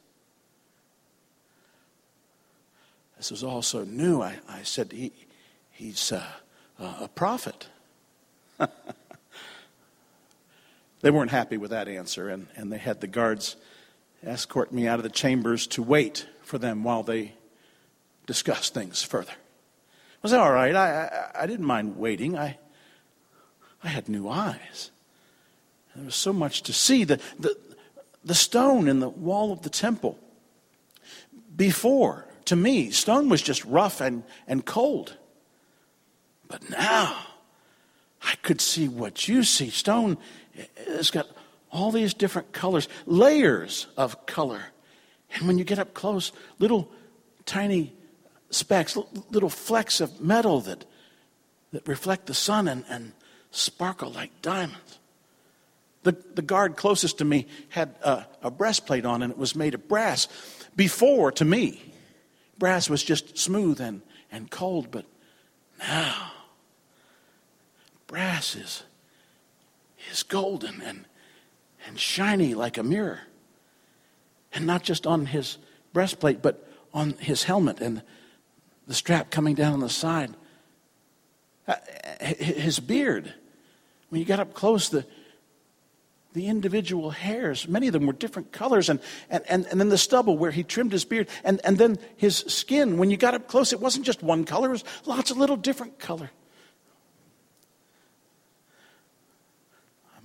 This 3.17 3.31
was 3.31 3.45
all 3.45 3.63
so 3.63 3.85
new. 3.85 4.23
I, 4.23 4.39
I 4.49 4.63
said, 4.63 4.93
he, 4.93 5.13
He's 5.79 6.11
uh, 6.11 6.25
a 6.81 7.07
prophet. 7.07 7.69
they 11.01 11.11
weren't 11.11 11.31
happy 11.31 11.57
with 11.57 11.71
that 11.71 11.89
answer, 11.89 12.29
and, 12.29 12.47
and 12.57 12.73
they 12.73 12.79
had 12.79 13.01
the 13.01 13.07
guards 13.07 13.57
escort 14.25 14.73
me 14.73 14.87
out 14.87 14.99
of 14.99 15.03
the 15.03 15.11
chambers 15.11 15.67
to 15.69 15.83
wait 15.83 16.27
for 16.43 16.59
them 16.59 16.85
while 16.85 17.03
they 17.03 17.33
discussed 18.27 18.75
things 18.75 19.03
further. 19.03 19.33
Was 20.23 20.33
that 20.33 20.41
all 20.41 20.53
right? 20.53 20.75
I, 20.75 21.31
I, 21.35 21.43
I 21.43 21.47
didn't 21.47 21.67
mind 21.67 21.97
waiting. 21.97 22.37
I, 22.37 22.59
I 23.83 23.89
had 23.89 24.09
new 24.09 24.29
eyes. 24.29 24.91
There 25.95 26.05
was 26.05 26.17
so 26.17 26.33
much 26.33 26.63
to 26.65 26.73
see. 26.73 27.05
The, 27.05 27.21
the, 27.39 27.57
the 28.25 28.35
stone 28.35 28.89
in 28.89 29.01
the 29.01 29.09
wall 29.09 29.53
of 29.53 29.63
the 29.63 29.71
temple. 29.71 30.19
Before, 31.57 32.27
to 32.47 32.57
me, 32.57 32.91
stone 32.91 33.29
was 33.29 33.43
just 33.43 33.65
rough 33.65 34.01
and, 34.01 34.25
and 34.47 34.65
cold. 34.65 35.17
But 36.49 36.69
now, 36.71 37.17
I 38.29 38.35
could 38.43 38.61
see 38.61 38.89
what 38.89 39.27
you 39.27 39.43
see. 39.43 39.71
Stone 39.71 40.19
has 40.87 41.11
got 41.11 41.27
all 41.73 41.91
these 41.91 42.13
different 42.13 42.53
colors, 42.53 42.87
layers 43.07 43.87
of 43.97 44.27
color. 44.27 44.63
And 45.35 45.47
when 45.47 45.57
you 45.57 45.65
get 45.65 45.79
up 45.79 45.95
close, 45.95 46.33
little 46.59 46.91
tiny 47.47 47.95
specks, 48.51 48.99
little 49.31 49.49
flecks 49.49 50.03
of 50.03 50.21
metal 50.21 50.61
that, 50.63 50.85
that 51.73 51.89
reflect 51.89 52.27
the 52.27 52.35
sun 52.35 52.69
and, 52.69 52.85
and 52.91 53.13
sparkle 53.51 54.11
like 54.11 54.43
diamonds. 54.43 54.99
The, 56.03 56.13
the 56.35 56.43
guard 56.43 56.77
closest 56.77 57.19
to 57.19 57.25
me 57.25 57.47
had 57.71 57.95
a, 58.03 58.27
a 58.43 58.51
breastplate 58.51 59.07
on, 59.07 59.23
and 59.23 59.33
it 59.33 59.39
was 59.39 59.57
made 59.57 59.73
of 59.73 59.89
brass. 59.89 60.29
Before, 60.77 61.33
to 61.33 61.47
me, 61.47 61.95
brass 62.59 62.91
was 62.91 63.03
just 63.03 63.39
smooth 63.39 63.81
and, 63.81 64.03
and 64.31 64.51
cold, 64.51 64.91
but 64.91 65.07
now 65.79 66.33
brass 68.09 68.57
is, 68.57 68.83
is 70.11 70.25
golden 70.25 70.83
and, 70.83 71.05
and 71.87 72.01
shiny 72.01 72.55
like 72.55 72.77
a 72.77 72.83
mirror. 72.83 73.21
And 74.53 74.67
not 74.67 74.83
just 74.83 75.07
on 75.07 75.27
his 75.27 75.59
breastplate, 75.93 76.43
but 76.43 76.69
on 76.93 77.11
his 77.13 77.45
helmet 77.45 77.81
and 77.81 78.03
the 78.89 78.95
strap 78.95 79.31
coming 79.31 79.55
down 79.55 79.75
on 79.75 79.81
the 79.81 79.89
side. 79.89 80.35
Uh, 81.69 81.75
his 82.21 82.81
beard, 82.81 83.33
when 84.09 84.19
you 84.21 84.25
got 84.25 84.41
up 84.41 84.55
close, 84.55 84.89
the, 84.89 85.05
the 86.33 86.47
individual 86.47 87.11
hairs, 87.11 87.69
many 87.69 87.89
of 87.89 87.93
them 87.93 88.07
were 88.07 88.15
different 88.15 88.53
colors, 88.53 88.89
and, 88.89 89.01
and, 89.29 89.45
and, 89.49 89.67
and 89.67 89.79
then 89.79 89.91
the 89.91 89.99
stubble 89.99 90.39
where 90.39 90.51
he 90.51 90.63
trimmed 90.63 90.93
his 90.93 91.05
beard, 91.05 91.29
and, 91.45 91.61
and 91.63 91.77
then 91.77 91.99
his 92.17 92.39
skin, 92.39 92.97
when 92.97 93.11
you 93.11 93.19
got 93.19 93.35
up 93.35 93.49
close, 93.49 93.75
it 93.75 93.81
wasn't 93.81 94.07
just 94.07 94.23
one 94.23 94.45
color, 94.45 94.69
it 94.69 94.73
was 94.73 94.85
lots 95.05 95.31
of 95.31 95.37
little 95.37 95.57
different 95.57 95.99
color. 95.99 96.31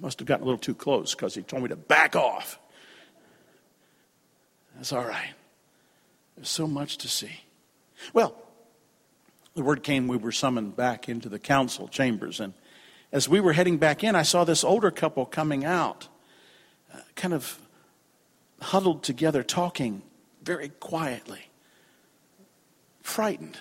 Must 0.03 0.19
have 0.19 0.27
gotten 0.27 0.43
a 0.43 0.45
little 0.45 0.60
too 0.60 0.75
close 0.75 1.15
because 1.15 1.33
he 1.33 1.43
told 1.43 1.63
me 1.63 1.69
to 1.69 1.77
back 1.77 2.13
off. 2.13 2.60
That's 4.75 4.91
all 4.91 5.05
right. 5.05 5.33
There's 6.36 6.50
so 6.50 6.67
much 6.67 6.98
to 6.98 7.07
see. 7.07 7.39
Well, 8.12 8.36
the 9.55 9.63
word 9.63 9.81
came 9.81 10.10
we 10.10 10.17
were 10.17 10.33
summoned 10.33 10.75
back 10.75 11.07
into 11.07 11.29
the 11.29 11.39
council 11.39 11.88
chambers. 11.88 12.41
And 12.41 12.53
as 13.13 13.29
we 13.29 13.39
were 13.39 13.53
heading 13.53 13.77
back 13.77 14.03
in, 14.03 14.13
I 14.13 14.24
saw 14.24 14.43
this 14.43 14.65
older 14.65 14.91
couple 14.91 15.25
coming 15.25 15.63
out, 15.63 16.10
uh, 16.93 16.98
kind 17.15 17.33
of 17.33 17.57
huddled 18.60 19.03
together, 19.03 19.41
talking 19.41 20.01
very 20.43 20.67
quietly, 20.81 21.48
frightened. 23.01 23.57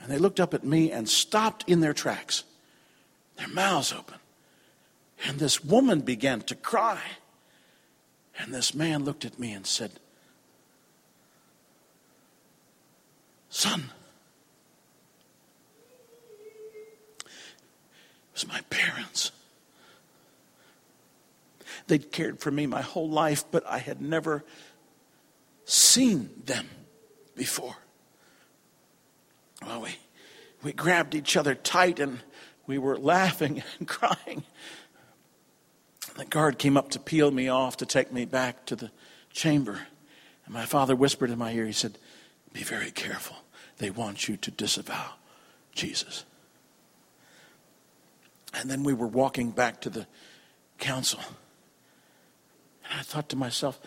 And 0.00 0.12
they 0.12 0.18
looked 0.18 0.38
up 0.38 0.54
at 0.54 0.62
me 0.62 0.92
and 0.92 1.08
stopped 1.08 1.64
in 1.66 1.80
their 1.80 1.92
tracks 1.92 2.44
their 3.36 3.48
mouths 3.48 3.92
open. 3.92 4.18
And 5.26 5.38
this 5.38 5.64
woman 5.64 6.00
began 6.00 6.40
to 6.42 6.54
cry. 6.54 7.00
And 8.38 8.52
this 8.52 8.74
man 8.74 9.04
looked 9.04 9.24
at 9.24 9.38
me 9.38 9.52
and 9.52 9.66
said, 9.66 9.92
Son, 13.48 13.90
it 17.24 17.30
was 18.34 18.46
my 18.46 18.60
parents. 18.68 19.32
They'd 21.86 22.12
cared 22.12 22.40
for 22.40 22.50
me 22.50 22.66
my 22.66 22.82
whole 22.82 23.08
life, 23.08 23.44
but 23.50 23.64
I 23.66 23.78
had 23.78 24.02
never 24.02 24.44
seen 25.64 26.30
them 26.44 26.68
before. 27.34 27.76
Well, 29.64 29.82
we, 29.82 29.96
we 30.62 30.72
grabbed 30.72 31.14
each 31.14 31.36
other 31.36 31.54
tight 31.54 31.98
and 31.98 32.20
we 32.66 32.78
were 32.78 32.96
laughing 32.96 33.62
and 33.78 33.88
crying. 33.88 34.44
The 36.16 36.24
guard 36.24 36.58
came 36.58 36.76
up 36.76 36.90
to 36.90 36.98
peel 36.98 37.30
me 37.30 37.48
off 37.48 37.76
to 37.78 37.86
take 37.86 38.12
me 38.12 38.24
back 38.24 38.66
to 38.66 38.76
the 38.76 38.90
chamber. 39.30 39.80
And 40.44 40.54
my 40.54 40.64
father 40.64 40.96
whispered 40.96 41.30
in 41.30 41.38
my 41.38 41.52
ear, 41.52 41.66
he 41.66 41.72
said, 41.72 41.98
be 42.52 42.62
very 42.62 42.90
careful. 42.90 43.36
They 43.78 43.90
want 43.90 44.28
you 44.28 44.38
to 44.38 44.50
disavow 44.50 45.12
Jesus. 45.74 46.24
And 48.54 48.70
then 48.70 48.82
we 48.82 48.94
were 48.94 49.06
walking 49.06 49.50
back 49.50 49.82
to 49.82 49.90
the 49.90 50.06
council. 50.78 51.20
And 52.90 52.98
I 52.98 53.02
thought 53.02 53.28
to 53.28 53.36
myself, 53.36 53.78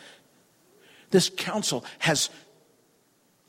this 1.09 1.31
council 1.35 1.83
has 1.99 2.29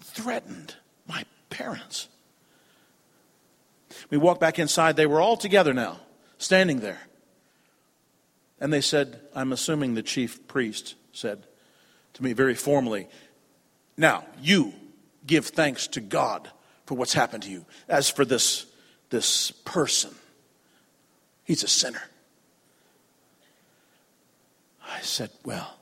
threatened 0.00 0.76
my 1.06 1.24
parents. 1.50 2.08
We 4.10 4.18
walked 4.18 4.40
back 4.40 4.58
inside. 4.58 4.96
They 4.96 5.06
were 5.06 5.20
all 5.20 5.36
together 5.36 5.72
now, 5.72 6.00
standing 6.38 6.80
there. 6.80 7.00
And 8.60 8.72
they 8.72 8.80
said, 8.80 9.20
I'm 9.34 9.52
assuming 9.52 9.94
the 9.94 10.02
chief 10.02 10.46
priest 10.46 10.94
said 11.12 11.44
to 12.14 12.22
me 12.22 12.32
very 12.32 12.54
formally, 12.54 13.08
Now, 13.96 14.24
you 14.42 14.74
give 15.26 15.46
thanks 15.46 15.86
to 15.88 16.00
God 16.00 16.50
for 16.86 16.96
what's 16.96 17.14
happened 17.14 17.44
to 17.44 17.50
you. 17.50 17.64
As 17.88 18.10
for 18.10 18.24
this, 18.24 18.66
this 19.10 19.50
person, 19.50 20.14
he's 21.44 21.62
a 21.62 21.68
sinner. 21.68 22.02
I 24.86 25.00
said, 25.00 25.30
Well, 25.44 25.78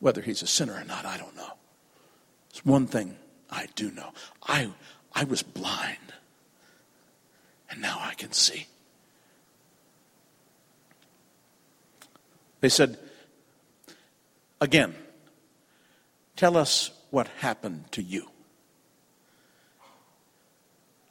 whether 0.00 0.22
he's 0.22 0.42
a 0.42 0.46
sinner 0.46 0.74
or 0.74 0.84
not, 0.84 1.04
I 1.04 1.18
don't 1.18 1.36
know. 1.36 1.52
It's 2.50 2.64
one 2.64 2.86
thing 2.86 3.16
I 3.50 3.66
do 3.74 3.90
know. 3.90 4.12
I, 4.42 4.70
I 5.14 5.24
was 5.24 5.42
blind, 5.42 6.12
and 7.70 7.80
now 7.80 7.98
I 8.00 8.14
can 8.14 8.32
see. 8.32 8.66
They 12.60 12.68
said, 12.68 12.98
Again, 14.60 14.94
tell 16.36 16.56
us 16.56 16.90
what 17.10 17.28
happened 17.38 17.92
to 17.92 18.02
you. 18.02 18.28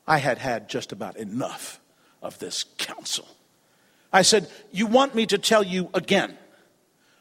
I 0.08 0.18
had 0.18 0.38
had 0.38 0.70
just 0.70 0.92
about 0.92 1.18
enough 1.18 1.80
of 2.22 2.40
this 2.40 2.66
council. 2.78 3.28
I 4.12 4.22
said, 4.22 4.50
You 4.72 4.88
want 4.88 5.16
me 5.16 5.26
to 5.28 5.38
tell 5.38 5.64
you 5.64 5.90
again? 5.94 6.38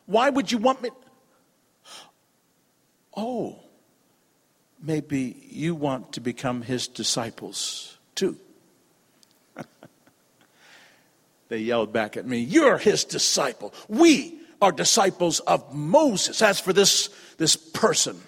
Why 0.06 0.30
would 0.30 0.52
you 0.52 0.58
want 0.58 0.82
me? 0.82 0.90
Oh, 3.16 3.60
maybe 4.82 5.36
you 5.48 5.74
want 5.74 6.12
to 6.14 6.20
become 6.20 6.62
his 6.62 6.88
disciples 6.88 7.98
too. 8.14 8.38
They 11.54 11.61
yelled 11.61 11.92
back 11.92 12.16
at 12.16 12.26
me, 12.26 12.38
You're 12.38 12.78
his 12.78 13.04
disciple. 13.04 13.73
We 13.88 14.40
are 14.61 14.73
disciples 14.73 15.38
of 15.40 15.73
Moses. 15.73 16.42
As 16.42 16.58
for 16.58 16.73
this, 16.73 17.11
this 17.38 17.54
person, 17.54 18.20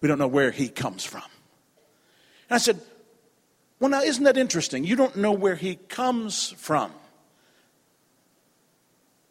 we 0.00 0.08
don't 0.08 0.18
know 0.18 0.26
where 0.26 0.50
he 0.50 0.68
comes 0.68 1.04
from. 1.04 1.24
And 2.48 2.54
I 2.54 2.58
said, 2.58 2.80
Well, 3.78 3.90
now, 3.90 4.00
isn't 4.00 4.24
that 4.24 4.38
interesting? 4.38 4.84
You 4.84 4.96
don't 4.96 5.16
know 5.16 5.32
where 5.32 5.54
he 5.54 5.76
comes 5.76 6.52
from. 6.52 6.92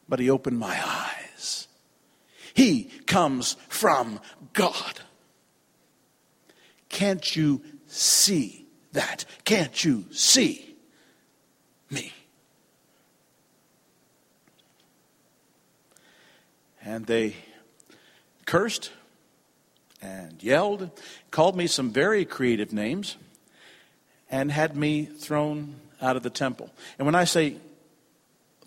But 0.07 0.19
he 0.19 0.29
opened 0.29 0.59
my 0.59 0.79
eyes. 0.85 1.67
He 2.53 2.91
comes 3.07 3.57
from 3.69 4.19
God. 4.53 4.99
Can't 6.89 7.35
you 7.35 7.63
see 7.87 8.67
that? 8.91 9.25
Can't 9.45 9.83
you 9.83 10.05
see 10.11 10.75
me? 11.89 12.13
And 16.87 17.05
they 17.05 17.35
cursed 18.45 18.91
and 20.01 20.41
yelled, 20.41 20.89
called 21.31 21.57
me 21.57 21.67
some 21.67 21.91
very 21.91 22.23
creative 22.23 22.71
names, 22.71 23.17
and 24.31 24.49
had 24.49 24.77
me 24.77 25.03
thrown 25.03 25.81
out 26.01 26.15
of 26.15 26.23
the 26.23 26.29
temple. 26.29 26.71
And 26.97 27.05
when 27.05 27.13
I 27.13 27.25
say 27.25 27.57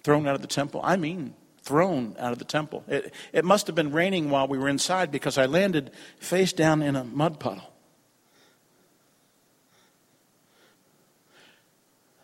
thrown 0.02 0.28
out 0.28 0.35
of 0.35 0.42
the 0.42 0.48
temple, 0.48 0.83
I 0.85 0.96
mean 0.96 1.33
thrown 1.62 2.14
out 2.18 2.33
of 2.33 2.38
the 2.38 2.44
temple. 2.44 2.85
It, 2.88 3.14
it 3.33 3.46
must 3.46 3.66
have 3.68 3.74
been 3.74 3.90
raining 3.90 4.28
while 4.28 4.46
we 4.46 4.59
were 4.59 4.68
inside 4.68 5.11
because 5.11 5.38
I 5.38 5.46
landed 5.46 5.90
face 6.18 6.52
down 6.52 6.83
in 6.83 6.96
a 6.96 7.04
mud 7.04 7.40
puddle. 7.40 7.72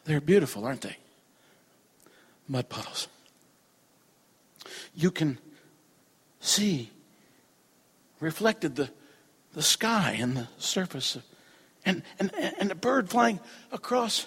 They're 0.04 0.20
beautiful, 0.20 0.66
aren't 0.66 0.82
they? 0.82 0.98
Mud 2.48 2.68
puddles. 2.68 3.08
You 4.94 5.10
can 5.10 5.38
see 6.46 6.90
reflected 8.20 8.76
the, 8.76 8.90
the 9.52 9.62
sky 9.62 10.16
and 10.18 10.36
the 10.36 10.48
surface, 10.58 11.16
of, 11.16 11.24
and, 11.84 12.02
and, 12.18 12.32
and 12.34 12.70
a 12.70 12.74
bird 12.74 13.10
flying 13.10 13.40
across. 13.72 14.26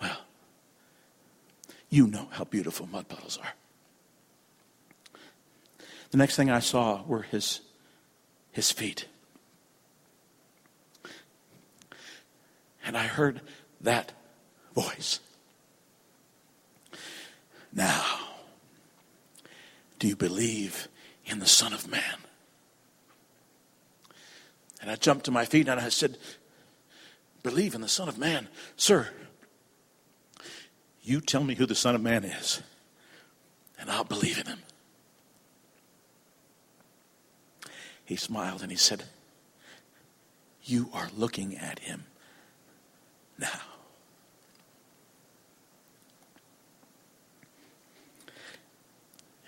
Well, 0.00 0.18
you 1.90 2.06
know 2.06 2.28
how 2.30 2.44
beautiful 2.44 2.86
mud 2.86 3.08
puddles 3.08 3.38
are. 3.38 3.52
The 6.10 6.18
next 6.18 6.36
thing 6.36 6.50
I 6.50 6.60
saw 6.60 7.02
were 7.04 7.22
his, 7.22 7.60
his 8.52 8.70
feet. 8.70 9.06
And 12.84 12.96
I 12.96 13.04
heard 13.04 13.40
that 13.80 14.12
voice. 14.74 15.20
Now, 17.72 18.04
do 19.98 20.06
you 20.06 20.16
believe 20.16 20.88
in 21.24 21.38
the 21.38 21.46
Son 21.46 21.72
of 21.72 21.88
Man? 21.88 22.18
And 24.80 24.90
I 24.90 24.96
jumped 24.96 25.24
to 25.26 25.30
my 25.30 25.44
feet 25.44 25.68
and 25.68 25.80
I 25.80 25.88
said, 25.88 26.18
Believe 27.42 27.74
in 27.74 27.80
the 27.80 27.88
Son 27.88 28.08
of 28.08 28.18
Man? 28.18 28.48
Sir, 28.76 29.08
you 31.02 31.20
tell 31.20 31.42
me 31.44 31.54
who 31.54 31.66
the 31.66 31.74
Son 31.74 31.94
of 31.94 32.02
Man 32.02 32.24
is, 32.24 32.60
and 33.78 33.90
I'll 33.90 34.04
believe 34.04 34.38
in 34.38 34.46
him. 34.46 34.58
He 38.04 38.16
smiled 38.16 38.62
and 38.62 38.70
he 38.70 38.76
said, 38.76 39.04
You 40.64 40.90
are 40.92 41.08
looking 41.16 41.56
at 41.56 41.78
him 41.78 42.04
now. 43.38 43.71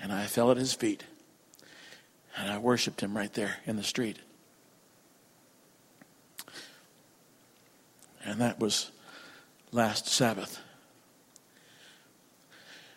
And 0.05 0.13
I 0.13 0.27
fell 0.27 0.51
at 0.51 0.59
his 0.59 0.75
feet. 0.75 1.03
And 2.37 2.53
I 2.53 2.59
worshiped 2.59 3.01
him 3.01 3.17
right 3.17 3.33
there 3.33 3.57
in 3.65 3.77
the 3.77 3.83
street. 3.83 4.19
And 8.23 8.39
that 8.39 8.61
was 8.61 8.91
last 9.73 10.07
Sabbath. 10.07 10.61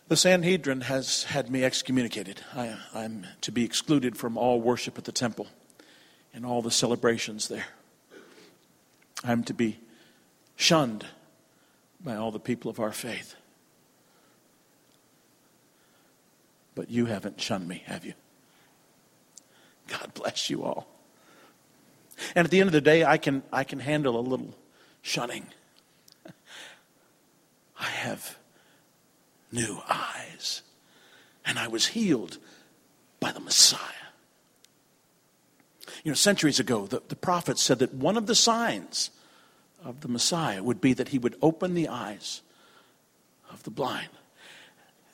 The 0.10 0.18
Sanhedrin 0.18 0.82
has 0.82 1.24
had 1.24 1.50
me 1.50 1.64
excommunicated. 1.64 2.42
I, 2.54 2.76
am 2.94 3.26
to 3.40 3.54
be 3.54 3.64
excluded 3.64 4.18
from 4.18 4.38
all 4.38 4.60
worship 4.60 4.98
at 4.98 5.06
the 5.06 5.14
temple 5.14 5.48
and 6.34 6.46
all 6.46 6.62
the 6.62 6.72
celebrations 6.72 7.48
there. 7.48 7.68
I'm 9.24 9.46
to 9.46 9.54
be 9.54 9.80
shunned 10.58 11.06
by 12.04 12.18
all 12.18 12.32
the 12.32 12.40
people 12.40 12.70
of 12.70 12.82
our 12.82 12.92
faith. 12.92 13.36
But 16.78 16.92
you 16.92 17.08
haven't 17.08 17.42
shunned 17.42 17.68
me, 17.68 17.82
have 17.88 18.06
you? 18.06 18.14
God 19.88 20.14
bless 20.14 20.48
you 20.48 20.64
all. 20.64 20.88
And 22.36 22.46
at 22.46 22.52
the 22.52 22.60
end 22.60 22.68
of 22.68 22.74
the 22.74 22.82
day, 22.82 23.04
I 23.04 23.18
can, 23.18 23.42
I 23.52 23.64
can 23.64 23.80
handle 23.80 24.16
a 24.16 24.22
little 24.22 24.54
shunning. 25.02 25.48
I 27.80 27.86
have 27.86 28.38
new 29.52 29.82
eyes, 29.90 30.62
and 31.48 31.58
I 31.58 31.68
was 31.68 31.88
healed 31.88 32.38
by 33.20 33.32
the 33.32 33.40
Messiah. 33.40 33.82
You 36.04 36.12
know, 36.12 36.16
centuries 36.16 36.60
ago, 36.60 36.86
the, 36.86 37.02
the 37.08 37.16
prophet 37.16 37.58
said 37.58 37.80
that 37.80 37.96
one 37.96 38.18
of 38.18 38.28
the 38.28 38.36
signs 38.36 39.10
of 39.84 40.02
the 40.02 40.10
Messiah 40.10 40.62
would 40.62 40.80
be 40.80 40.94
that 40.94 41.08
he 41.08 41.18
would 41.18 41.38
open 41.42 41.74
the 41.74 41.88
eyes 41.88 42.44
of 43.50 43.64
the 43.64 43.72
blind, 43.72 44.10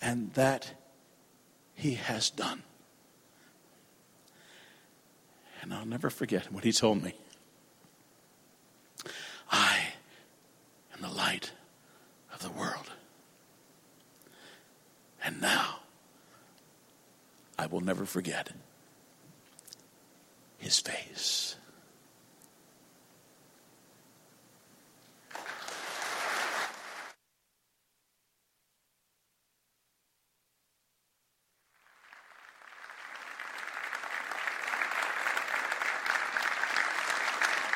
and 0.01 0.33
that 0.33 0.73
he 1.83 1.95
has 1.95 2.29
done. 2.29 2.63
And 5.61 5.73
I'll 5.73 5.85
never 5.85 6.09
forget 6.09 6.49
what 6.49 6.63
he 6.63 6.71
told 6.71 7.03
me. 7.03 7.13
I 9.51 9.79
am 10.95 11.01
the 11.01 11.09
light 11.09 11.51
of 12.33 12.41
the 12.41 12.51
world. 12.51 12.89
And 15.25 15.41
now, 15.41 15.79
I 17.59 17.65
will 17.65 17.81
never 17.81 18.05
forget 18.05 18.51
his 20.59 20.79
face. 20.79 21.57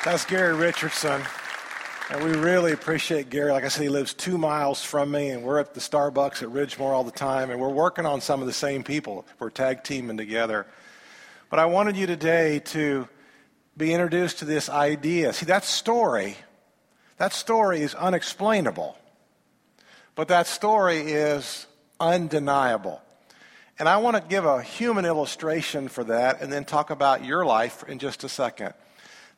That's 0.08 0.24
Gary 0.24 0.54
Richardson. 0.54 1.20
And 2.08 2.24
we 2.24 2.30
really 2.30 2.72
appreciate 2.72 3.28
Gary. 3.28 3.52
Like 3.52 3.64
I 3.64 3.68
said, 3.68 3.82
he 3.82 3.90
lives 3.90 4.14
two 4.14 4.38
miles 4.38 4.82
from 4.82 5.10
me, 5.10 5.28
and 5.28 5.42
we're 5.42 5.58
at 5.58 5.74
the 5.74 5.80
Starbucks 5.80 6.42
at 6.42 6.48
Ridgemore 6.48 6.92
all 6.92 7.04
the 7.04 7.10
time, 7.10 7.50
and 7.50 7.60
we're 7.60 7.68
working 7.68 8.06
on 8.06 8.22
some 8.22 8.40
of 8.40 8.46
the 8.46 8.54
same 8.54 8.82
people. 8.82 9.26
We're 9.38 9.50
tag 9.50 9.84
teaming 9.84 10.16
together. 10.16 10.66
But 11.50 11.58
I 11.58 11.66
wanted 11.66 11.98
you 11.98 12.06
today 12.06 12.60
to 12.60 13.06
be 13.76 13.92
introduced 13.92 14.38
to 14.38 14.46
this 14.46 14.70
idea. 14.70 15.34
See, 15.34 15.44
that 15.44 15.66
story, 15.66 16.38
that 17.18 17.34
story 17.34 17.82
is 17.82 17.94
unexplainable, 17.94 18.96
but 20.14 20.28
that 20.28 20.46
story 20.46 21.00
is 21.00 21.66
undeniable. 22.00 23.02
And 23.78 23.90
I 23.90 23.98
want 23.98 24.16
to 24.16 24.22
give 24.26 24.46
a 24.46 24.62
human 24.62 25.04
illustration 25.04 25.88
for 25.88 26.02
that 26.04 26.40
and 26.40 26.50
then 26.50 26.64
talk 26.64 26.88
about 26.88 27.26
your 27.26 27.44
life 27.44 27.84
in 27.86 27.98
just 27.98 28.24
a 28.24 28.28
second. 28.30 28.72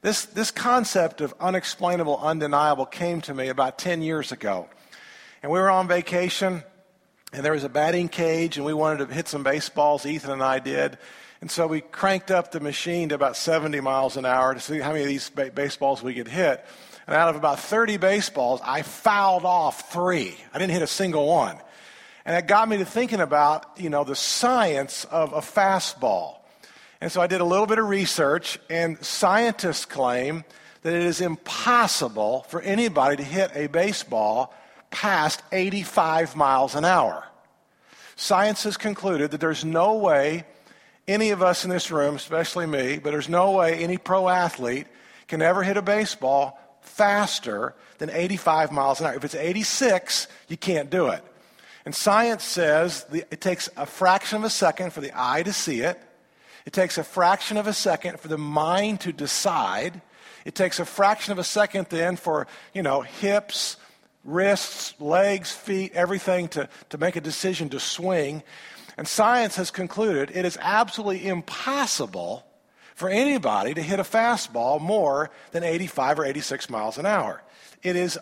This, 0.02 0.24
this 0.24 0.50
concept 0.50 1.20
of 1.20 1.34
unexplainable, 1.38 2.18
undeniable 2.18 2.86
came 2.86 3.20
to 3.22 3.34
me 3.34 3.48
about 3.48 3.78
10 3.78 4.00
years 4.00 4.32
ago. 4.32 4.66
And 5.42 5.52
we 5.52 5.58
were 5.58 5.70
on 5.70 5.88
vacation, 5.88 6.62
and 7.34 7.44
there 7.44 7.52
was 7.52 7.64
a 7.64 7.68
batting 7.68 8.08
cage, 8.08 8.56
and 8.56 8.64
we 8.64 8.72
wanted 8.72 9.06
to 9.06 9.14
hit 9.14 9.28
some 9.28 9.42
baseballs. 9.42 10.06
Ethan 10.06 10.30
and 10.30 10.42
I 10.42 10.58
did. 10.58 10.96
And 11.42 11.50
so 11.50 11.66
we 11.66 11.82
cranked 11.82 12.30
up 12.30 12.50
the 12.50 12.60
machine 12.60 13.10
to 13.10 13.14
about 13.14 13.36
70 13.36 13.80
miles 13.80 14.16
an 14.16 14.24
hour 14.24 14.54
to 14.54 14.60
see 14.60 14.78
how 14.78 14.92
many 14.92 15.02
of 15.02 15.08
these 15.08 15.28
ba- 15.28 15.50
baseballs 15.54 16.02
we 16.02 16.14
could 16.14 16.28
hit. 16.28 16.64
And 17.06 17.14
out 17.14 17.28
of 17.28 17.36
about 17.36 17.60
30 17.60 17.98
baseballs, 17.98 18.60
I 18.64 18.80
fouled 18.80 19.44
off 19.44 19.92
three. 19.92 20.34
I 20.54 20.58
didn't 20.58 20.72
hit 20.72 20.82
a 20.82 20.86
single 20.86 21.26
one. 21.26 21.58
And 22.24 22.36
it 22.36 22.46
got 22.46 22.68
me 22.68 22.78
to 22.78 22.86
thinking 22.86 23.20
about, 23.20 23.66
you 23.78 23.90
know, 23.90 24.04
the 24.04 24.16
science 24.16 25.04
of 25.06 25.34
a 25.34 25.40
fastball. 25.40 26.39
And 27.00 27.10
so 27.10 27.20
I 27.20 27.26
did 27.26 27.40
a 27.40 27.44
little 27.44 27.66
bit 27.66 27.78
of 27.78 27.88
research, 27.88 28.58
and 28.68 29.02
scientists 29.02 29.86
claim 29.86 30.44
that 30.82 30.92
it 30.92 31.02
is 31.02 31.20
impossible 31.20 32.44
for 32.48 32.60
anybody 32.60 33.16
to 33.16 33.22
hit 33.22 33.50
a 33.54 33.68
baseball 33.68 34.54
past 34.90 35.42
85 35.50 36.36
miles 36.36 36.74
an 36.74 36.84
hour. 36.84 37.24
Science 38.16 38.64
has 38.64 38.76
concluded 38.76 39.30
that 39.30 39.40
there's 39.40 39.64
no 39.64 39.94
way 39.94 40.44
any 41.08 41.30
of 41.30 41.42
us 41.42 41.64
in 41.64 41.70
this 41.70 41.90
room, 41.90 42.16
especially 42.16 42.66
me, 42.66 42.98
but 42.98 43.10
there's 43.10 43.28
no 43.28 43.52
way 43.52 43.82
any 43.82 43.96
pro 43.96 44.28
athlete 44.28 44.86
can 45.26 45.40
ever 45.40 45.62
hit 45.62 45.76
a 45.76 45.82
baseball 45.82 46.58
faster 46.82 47.74
than 47.98 48.10
85 48.10 48.72
miles 48.72 49.00
an 49.00 49.06
hour. 49.06 49.14
If 49.14 49.24
it's 49.24 49.34
86, 49.34 50.28
you 50.48 50.56
can't 50.56 50.90
do 50.90 51.08
it. 51.08 51.24
And 51.84 51.94
science 51.94 52.44
says 52.44 53.06
it 53.10 53.40
takes 53.40 53.70
a 53.76 53.86
fraction 53.86 54.36
of 54.38 54.44
a 54.44 54.50
second 54.50 54.92
for 54.92 55.00
the 55.00 55.12
eye 55.14 55.42
to 55.42 55.52
see 55.52 55.80
it 55.80 55.98
it 56.66 56.72
takes 56.72 56.98
a 56.98 57.04
fraction 57.04 57.56
of 57.56 57.66
a 57.66 57.72
second 57.72 58.20
for 58.20 58.28
the 58.28 58.38
mind 58.38 59.00
to 59.00 59.12
decide. 59.12 60.00
It 60.44 60.54
takes 60.54 60.78
a 60.78 60.84
fraction 60.84 61.32
of 61.32 61.38
a 61.38 61.44
second 61.44 61.86
then 61.90 62.16
for, 62.16 62.46
you 62.74 62.82
know, 62.82 63.00
hips, 63.00 63.76
wrists, 64.24 64.94
legs, 65.00 65.50
feet, 65.50 65.92
everything 65.94 66.48
to, 66.48 66.68
to 66.90 66.98
make 66.98 67.16
a 67.16 67.20
decision 67.20 67.68
to 67.70 67.80
swing. 67.80 68.42
And 68.96 69.08
science 69.08 69.56
has 69.56 69.70
concluded 69.70 70.30
it 70.34 70.44
is 70.44 70.58
absolutely 70.60 71.26
impossible 71.26 72.44
for 72.94 73.08
anybody 73.08 73.72
to 73.72 73.82
hit 73.82 73.98
a 73.98 74.04
fastball 74.04 74.80
more 74.80 75.30
than 75.52 75.64
85 75.64 76.18
or 76.18 76.24
86 76.26 76.68
miles 76.68 76.98
an 76.98 77.06
hour. 77.06 77.42
It 77.82 77.96
is, 77.96 78.18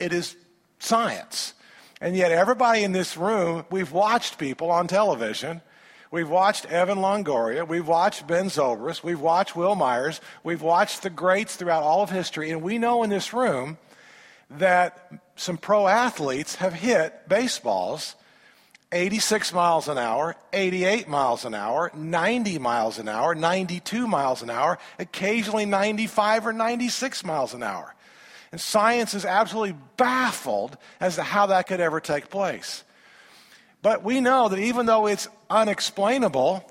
it 0.00 0.12
is 0.12 0.36
science. 0.80 1.54
And 2.00 2.16
yet, 2.16 2.32
everybody 2.32 2.82
in 2.82 2.92
this 2.92 3.16
room, 3.16 3.66
we've 3.70 3.92
watched 3.92 4.38
people 4.38 4.70
on 4.70 4.88
television 4.88 5.60
We've 6.12 6.28
watched 6.28 6.66
Evan 6.66 6.98
Longoria. 6.98 7.66
We've 7.66 7.86
watched 7.86 8.26
Ben 8.26 8.46
Zobrist. 8.46 9.04
We've 9.04 9.20
watched 9.20 9.54
Wil 9.54 9.76
Myers. 9.76 10.20
We've 10.42 10.62
watched 10.62 11.02
the 11.02 11.10
greats 11.10 11.54
throughout 11.54 11.84
all 11.84 12.02
of 12.02 12.10
history. 12.10 12.50
And 12.50 12.62
we 12.62 12.78
know 12.78 13.04
in 13.04 13.10
this 13.10 13.32
room 13.32 13.78
that 14.50 15.12
some 15.36 15.56
pro 15.56 15.86
athletes 15.86 16.56
have 16.56 16.74
hit 16.74 17.28
baseballs 17.28 18.16
86 18.92 19.52
miles 19.52 19.86
an 19.86 19.98
hour, 19.98 20.34
88 20.52 21.06
miles 21.06 21.44
an 21.44 21.54
hour, 21.54 21.92
90 21.94 22.58
miles 22.58 22.98
an 22.98 23.08
hour, 23.08 23.36
92 23.36 24.08
miles 24.08 24.42
an 24.42 24.50
hour, 24.50 24.78
occasionally 24.98 25.64
95 25.64 26.48
or 26.48 26.52
96 26.52 27.24
miles 27.24 27.54
an 27.54 27.62
hour. 27.62 27.94
And 28.50 28.60
science 28.60 29.14
is 29.14 29.24
absolutely 29.24 29.76
baffled 29.96 30.76
as 30.98 31.14
to 31.14 31.22
how 31.22 31.46
that 31.46 31.68
could 31.68 31.78
ever 31.78 32.00
take 32.00 32.30
place. 32.30 32.82
But 33.80 34.02
we 34.02 34.20
know 34.20 34.48
that 34.48 34.58
even 34.58 34.86
though 34.86 35.06
it's 35.06 35.28
unexplainable, 35.50 36.64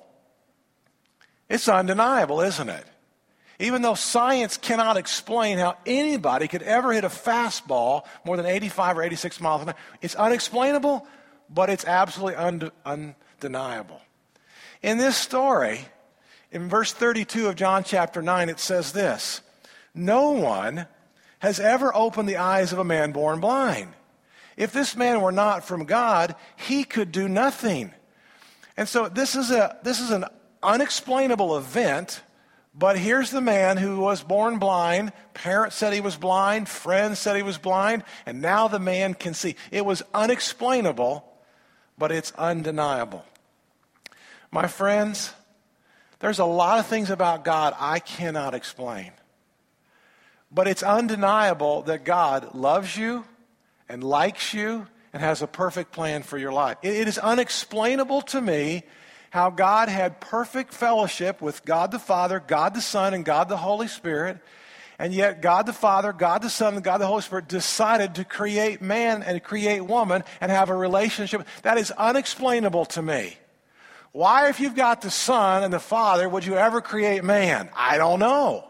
it's 1.49 1.67
undeniable, 1.67 2.41
isn't 2.41 2.69
it? 2.69 2.85
Even 3.59 3.81
though 3.81 3.93
science 3.93 4.57
cannot 4.57 4.95
explain 4.95 5.57
how 5.57 5.75
anybody 5.85 6.47
could 6.47 6.63
ever 6.63 6.93
hit 6.93 7.03
a 7.03 7.09
fastball 7.09 8.05
more 8.23 8.37
than 8.37 8.45
85 8.45 8.97
or 8.97 9.03
86 9.03 9.41
miles 9.41 9.61
an 9.61 9.69
hour, 9.69 9.75
it's 10.01 10.15
unexplainable, 10.15 11.05
but 11.49 11.69
it's 11.69 11.83
absolutely 11.83 12.35
undeniable. 12.85 14.01
In 14.81 14.97
this 14.97 15.17
story, 15.17 15.81
in 16.51 16.69
verse 16.69 16.93
32 16.93 17.47
of 17.47 17.55
John 17.55 17.83
chapter 17.83 18.21
9, 18.21 18.47
it 18.47 18.59
says 18.59 18.93
this 18.93 19.41
No 19.93 20.31
one 20.31 20.87
has 21.39 21.59
ever 21.59 21.93
opened 21.93 22.29
the 22.29 22.37
eyes 22.37 22.71
of 22.71 22.79
a 22.79 22.83
man 22.85 23.11
born 23.11 23.41
blind. 23.41 23.93
If 24.55 24.71
this 24.71 24.95
man 24.95 25.21
were 25.21 25.31
not 25.31 25.65
from 25.65 25.85
God, 25.85 26.35
he 26.55 26.83
could 26.83 27.11
do 27.11 27.27
nothing. 27.27 27.93
And 28.79 28.87
so 28.87 29.09
this 29.09 29.35
is, 29.35 29.51
a, 29.51 29.77
this 29.83 29.99
is 29.99 30.09
an 30.09 30.23
unexplainable 30.63 31.57
event, 31.57 32.21
but 32.73 32.97
here's 32.97 33.29
the 33.29 33.41
man 33.41 33.75
who 33.75 33.99
was 33.99 34.23
born 34.23 34.57
blind. 34.57 35.11
Parents 35.33 35.75
said 35.75 35.91
he 35.91 35.99
was 35.99 36.15
blind, 36.15 36.69
friends 36.69 37.19
said 37.19 37.35
he 37.35 37.41
was 37.41 37.57
blind, 37.57 38.05
and 38.25 38.41
now 38.41 38.69
the 38.69 38.79
man 38.79 39.15
can 39.15 39.33
see. 39.33 39.57
It 39.69 39.85
was 39.85 40.01
unexplainable, 40.13 41.25
but 41.97 42.13
it's 42.13 42.31
undeniable. 42.37 43.25
My 44.49 44.67
friends, 44.67 45.33
there's 46.19 46.39
a 46.39 46.45
lot 46.45 46.79
of 46.79 46.87
things 46.87 47.09
about 47.09 47.43
God 47.43 47.75
I 47.77 47.99
cannot 47.99 48.53
explain. 48.53 49.11
But 50.53 50.69
it's 50.69 50.83
undeniable 50.83 51.81
that 51.81 52.05
God 52.05 52.55
loves 52.55 52.95
you 52.95 53.25
and 53.89 54.05
likes 54.05 54.53
you 54.53 54.87
and 55.13 55.21
has 55.21 55.41
a 55.41 55.47
perfect 55.47 55.91
plan 55.91 56.23
for 56.23 56.37
your 56.37 56.51
life. 56.51 56.77
it 56.81 57.07
is 57.07 57.17
unexplainable 57.17 58.21
to 58.21 58.41
me 58.41 58.83
how 59.31 59.49
God 59.49 59.89
had 59.89 60.19
perfect 60.19 60.73
fellowship 60.73 61.41
with 61.41 61.63
God 61.65 61.91
the 61.91 61.99
Father, 61.99 62.39
God 62.39 62.73
the 62.73 62.81
Son, 62.81 63.13
and 63.13 63.23
God 63.23 63.49
the 63.49 63.57
Holy 63.57 63.87
Spirit. 63.87 64.39
And 64.97 65.13
yet, 65.13 65.41
God 65.41 65.65
the 65.65 65.73
Father, 65.73 66.11
God 66.11 66.41
the 66.41 66.49
Son, 66.49 66.73
and 66.73 66.83
God 66.83 66.97
the 66.97 67.07
Holy 67.07 67.21
Spirit 67.21 67.47
decided 67.47 68.15
to 68.15 68.25
create 68.25 68.81
man 68.81 69.23
and 69.23 69.41
create 69.41 69.81
woman 69.81 70.23
and 70.41 70.51
have 70.51 70.69
a 70.69 70.75
relationship. 70.75 71.47
That 71.61 71.77
is 71.77 71.91
unexplainable 71.91 72.85
to 72.85 73.01
me. 73.01 73.37
Why, 74.11 74.49
if 74.49 74.59
you've 74.59 74.75
got 74.75 75.01
the 75.01 75.11
Son 75.11 75.63
and 75.63 75.71
the 75.71 75.79
Father, 75.79 76.27
would 76.27 76.45
you 76.45 76.55
ever 76.55 76.81
create 76.81 77.23
man? 77.23 77.69
I 77.75 77.97
don't 77.97 78.19
know. 78.19 78.67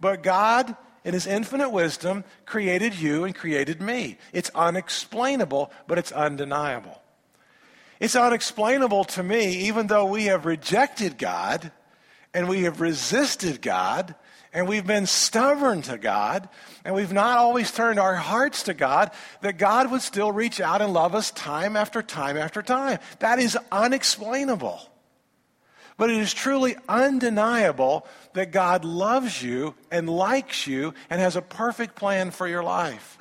But 0.00 0.22
God 0.22 0.76
in 1.06 1.14
his 1.14 1.26
infinite 1.28 1.70
wisdom, 1.70 2.24
created 2.46 2.92
you 2.96 3.22
and 3.22 3.32
created 3.32 3.80
me. 3.80 4.18
It's 4.32 4.50
unexplainable, 4.56 5.70
but 5.86 5.98
it's 5.98 6.10
undeniable. 6.10 7.00
It's 8.00 8.16
unexplainable 8.16 9.04
to 9.04 9.22
me, 9.22 9.68
even 9.68 9.86
though 9.86 10.06
we 10.06 10.24
have 10.24 10.44
rejected 10.44 11.16
God 11.16 11.70
and 12.34 12.48
we 12.48 12.64
have 12.64 12.80
resisted 12.80 13.62
God 13.62 14.16
and 14.52 14.66
we've 14.66 14.86
been 14.86 15.06
stubborn 15.06 15.80
to 15.82 15.96
God 15.96 16.48
and 16.84 16.92
we've 16.92 17.12
not 17.12 17.38
always 17.38 17.70
turned 17.70 18.00
our 18.00 18.16
hearts 18.16 18.64
to 18.64 18.74
God, 18.74 19.12
that 19.42 19.58
God 19.58 19.92
would 19.92 20.02
still 20.02 20.32
reach 20.32 20.60
out 20.60 20.82
and 20.82 20.92
love 20.92 21.14
us 21.14 21.30
time 21.30 21.76
after 21.76 22.02
time 22.02 22.36
after 22.36 22.62
time. 22.62 22.98
That 23.20 23.38
is 23.38 23.56
unexplainable. 23.70 24.80
But 25.96 26.10
it 26.10 26.18
is 26.18 26.34
truly 26.34 26.76
undeniable 26.88 28.06
that 28.34 28.50
God 28.50 28.84
loves 28.84 29.42
you 29.42 29.74
and 29.90 30.08
likes 30.08 30.66
you 30.66 30.92
and 31.08 31.20
has 31.20 31.36
a 31.36 31.42
perfect 31.42 31.94
plan 31.94 32.30
for 32.30 32.46
your 32.46 32.62
life. 32.62 33.18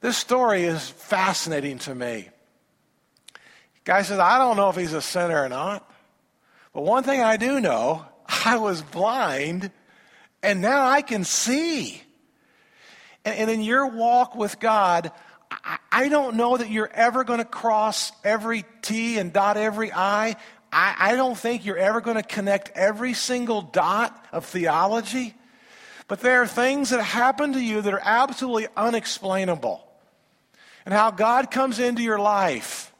This 0.00 0.16
story 0.16 0.62
is 0.62 0.88
fascinating 0.88 1.78
to 1.80 1.94
me. 1.94 2.30
Guy 3.84 4.02
says, 4.02 4.18
I 4.18 4.38
don't 4.38 4.56
know 4.56 4.70
if 4.70 4.76
he's 4.76 4.94
a 4.94 5.02
sinner 5.02 5.42
or 5.42 5.48
not, 5.48 5.90
but 6.72 6.82
one 6.82 7.02
thing 7.02 7.20
I 7.20 7.36
do 7.36 7.60
know 7.60 8.06
I 8.44 8.56
was 8.56 8.82
blind 8.82 9.70
and 10.42 10.60
now 10.62 10.86
I 10.86 11.02
can 11.02 11.24
see. 11.24 12.02
And, 13.24 13.36
and 13.36 13.50
in 13.50 13.62
your 13.62 13.86
walk 13.86 14.34
with 14.34 14.58
God, 14.60 15.12
I, 15.50 15.78
I 15.92 16.08
don't 16.08 16.36
know 16.36 16.56
that 16.56 16.70
you're 16.70 16.90
ever 16.92 17.24
going 17.24 17.40
to 17.40 17.44
cross 17.44 18.12
every 18.24 18.64
T 18.82 19.18
and 19.18 19.32
dot 19.32 19.56
every 19.56 19.92
I. 19.92 20.36
I, 20.72 20.94
I 20.98 21.16
don't 21.16 21.36
think 21.36 21.64
you're 21.64 21.76
ever 21.76 22.00
going 22.00 22.16
to 22.16 22.22
connect 22.22 22.70
every 22.76 23.14
single 23.14 23.62
dot 23.62 24.24
of 24.32 24.44
theology, 24.44 25.34
but 26.08 26.20
there 26.20 26.42
are 26.42 26.46
things 26.46 26.90
that 26.90 27.02
happen 27.02 27.52
to 27.52 27.60
you 27.60 27.82
that 27.82 27.94
are 27.94 28.02
absolutely 28.02 28.68
unexplainable. 28.76 29.86
And 30.84 30.94
how 30.94 31.10
God 31.10 31.50
comes 31.50 31.78
into 31.78 32.02
your 32.02 32.18
life, 32.18 32.92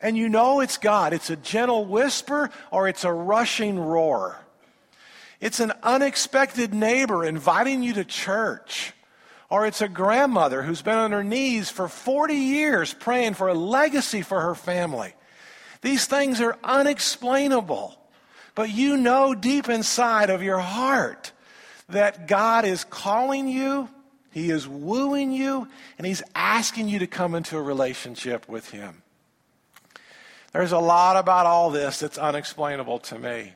and 0.00 0.16
you 0.16 0.28
know 0.28 0.60
it's 0.60 0.78
God. 0.78 1.12
It's 1.12 1.30
a 1.30 1.36
gentle 1.36 1.84
whisper 1.84 2.50
or 2.70 2.88
it's 2.88 3.04
a 3.04 3.12
rushing 3.12 3.78
roar. 3.78 4.38
It's 5.40 5.60
an 5.60 5.72
unexpected 5.82 6.72
neighbor 6.72 7.24
inviting 7.24 7.82
you 7.82 7.94
to 7.94 8.04
church. 8.04 8.92
Or 9.48 9.66
it's 9.66 9.80
a 9.80 9.88
grandmother 9.88 10.62
who's 10.62 10.82
been 10.82 10.96
on 10.96 11.12
her 11.12 11.22
knees 11.22 11.70
for 11.70 11.88
40 11.88 12.34
years 12.34 12.92
praying 12.94 13.34
for 13.34 13.48
a 13.48 13.54
legacy 13.54 14.22
for 14.22 14.40
her 14.40 14.54
family. 14.54 15.14
These 15.82 16.06
things 16.06 16.40
are 16.40 16.58
unexplainable. 16.64 17.96
But 18.54 18.70
you 18.70 18.96
know 18.96 19.34
deep 19.34 19.68
inside 19.68 20.30
of 20.30 20.42
your 20.42 20.58
heart 20.58 21.32
that 21.88 22.26
God 22.26 22.64
is 22.64 22.84
calling 22.84 23.48
you, 23.48 23.88
He 24.32 24.50
is 24.50 24.66
wooing 24.66 25.30
you, 25.30 25.68
and 25.98 26.06
He's 26.06 26.22
asking 26.34 26.88
you 26.88 26.98
to 27.00 27.06
come 27.06 27.34
into 27.34 27.58
a 27.58 27.62
relationship 27.62 28.48
with 28.48 28.70
Him. 28.70 29.02
There's 30.52 30.72
a 30.72 30.78
lot 30.78 31.16
about 31.16 31.44
all 31.44 31.70
this 31.70 32.00
that's 32.00 32.16
unexplainable 32.16 33.00
to 33.00 33.18
me, 33.18 33.52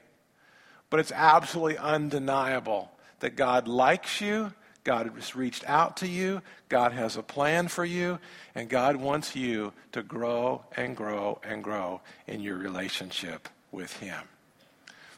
but 0.90 1.00
it's 1.00 1.12
absolutely 1.12 1.78
undeniable 1.78 2.92
that 3.20 3.36
God 3.36 3.66
likes 3.66 4.20
you, 4.20 4.52
God 4.84 5.10
has 5.14 5.36
reached 5.36 5.68
out 5.68 5.98
to 5.98 6.08
you, 6.08 6.42
God 6.68 6.92
has 6.92 7.16
a 7.16 7.22
plan 7.22 7.68
for 7.68 7.84
you, 7.84 8.18
and 8.54 8.68
God 8.68 8.96
wants 8.96 9.36
you 9.36 9.72
to 9.92 10.02
grow 10.02 10.62
and 10.76 10.96
grow 10.96 11.40
and 11.44 11.62
grow 11.62 12.00
in 12.26 12.40
your 12.40 12.56
relationship 12.56 13.48
with 13.70 13.92
Him. 13.98 14.22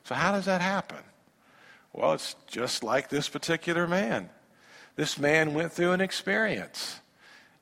So, 0.04 0.14
how 0.14 0.32
does 0.32 0.46
that 0.46 0.60
happen? 0.60 0.98
Well, 1.92 2.14
it's 2.14 2.34
just 2.46 2.82
like 2.82 3.08
this 3.08 3.28
particular 3.28 3.86
man. 3.86 4.30
This 4.96 5.18
man 5.18 5.54
went 5.54 5.72
through 5.72 5.92
an 5.92 6.00
experience, 6.00 7.00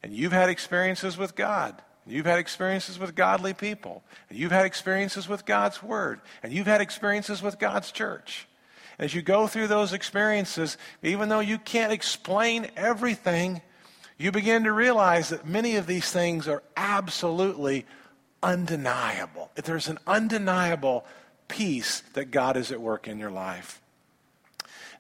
and 0.03 0.13
you've 0.13 0.33
had 0.33 0.49
experiences 0.49 1.17
with 1.17 1.37
God. 1.37 1.81
You've 2.07 2.27
had 2.27 2.39
experiences 2.39 2.99
with 2.99 3.15
godly 3.15 3.55
people. 3.55 4.03
And 4.29 4.39
you've 4.39 4.53
had 4.53 4.67
experiences 4.67 5.29
with 5.29 5.45
God's 5.45 5.83
Word. 5.83 6.21
And 6.43 6.53
you've 6.53 6.67
had 6.67 6.81
experiences 6.81 7.43
with 7.43 7.59
God's 7.59 7.93
church. 7.93 8.49
As 8.99 9.15
you 9.15 9.23
go 9.23 9.47
through 9.47 9.69
those 9.69 9.93
experiences, 9.93 10.77
even 11.03 11.29
though 11.29 11.41
you 11.41 11.59
can't 11.59 11.93
explain 11.93 12.71
everything, 12.77 13.63
you 14.19 14.33
begin 14.33 14.65
to 14.65 14.73
realize 14.73 15.31
that 15.31 15.47
many 15.47 15.77
of 15.77 15.87
these 15.87 16.11
things 16.11 16.47
are 16.47 16.63
absolutely 16.77 17.87
undeniable. 18.43 19.51
There's 19.55 19.89
an 19.89 19.99
undeniable 20.07 21.07
peace 21.49 22.03
that 22.15 22.31
God 22.31 22.57
is 22.57 22.71
at 22.73 22.81
work 22.81 23.09
in 23.09 23.19
your 23.19 23.31
life. 23.31 23.81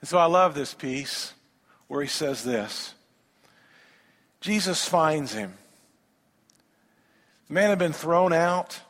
And 0.00 0.08
so 0.08 0.18
I 0.18 0.24
love 0.24 0.54
this 0.54 0.74
piece 0.74 1.34
where 1.88 2.02
he 2.02 2.08
says 2.08 2.44
this 2.44 2.94
Jesus 4.40 4.86
finds 4.88 5.34
him. 5.34 5.54
The 7.48 7.54
man 7.54 7.68
had 7.68 7.78
been 7.78 7.92
thrown 7.92 8.32
out, 8.32 8.80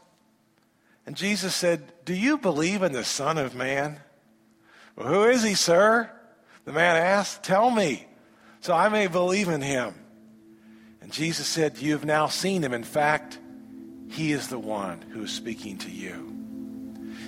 and 1.07 1.17
Jesus 1.17 1.55
said, 1.55 1.93
Do 2.05 2.15
you 2.15 2.39
believe 2.39 2.83
in 2.83 2.93
the 2.93 3.05
Son 3.05 3.39
of 3.39 3.55
Man? 3.55 4.01
Who 5.07 5.25
is 5.25 5.43
he, 5.43 5.55
sir? 5.55 6.11
The 6.65 6.73
man 6.73 6.97
asked, 6.97 7.43
Tell 7.43 7.71
me, 7.71 8.07
so 8.61 8.75
I 8.75 8.89
may 8.89 9.07
believe 9.07 9.49
in 9.49 9.63
him. 9.63 9.95
And 11.01 11.13
Jesus 11.13 11.47
said, 11.47 11.79
You 11.79 11.93
have 11.93 12.05
now 12.05 12.27
seen 12.27 12.63
him. 12.63 12.75
In 12.75 12.85
fact, 12.85 13.39
he 14.11 14.33
is 14.33 14.49
the 14.49 14.59
one 14.59 15.01
who 15.01 15.23
is 15.23 15.33
speaking 15.33 15.79
to 15.79 15.91
you. 15.91 16.13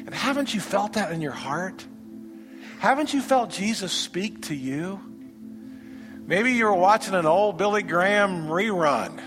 And 0.04 0.14
haven't 0.14 0.52
you 0.52 0.61
felt 0.61 0.94
that 0.94 1.12
in 1.12 1.20
your 1.20 1.32
heart? 1.32 1.87
Haven't 2.80 3.14
you 3.14 3.20
felt 3.20 3.50
Jesus 3.50 3.92
speak 3.92 4.42
to 4.42 4.54
you? 4.54 5.00
Maybe 6.26 6.52
you're 6.52 6.74
watching 6.74 7.14
an 7.14 7.26
old 7.26 7.56
Billy 7.56 7.82
Graham 7.82 8.46
rerun, 8.48 9.20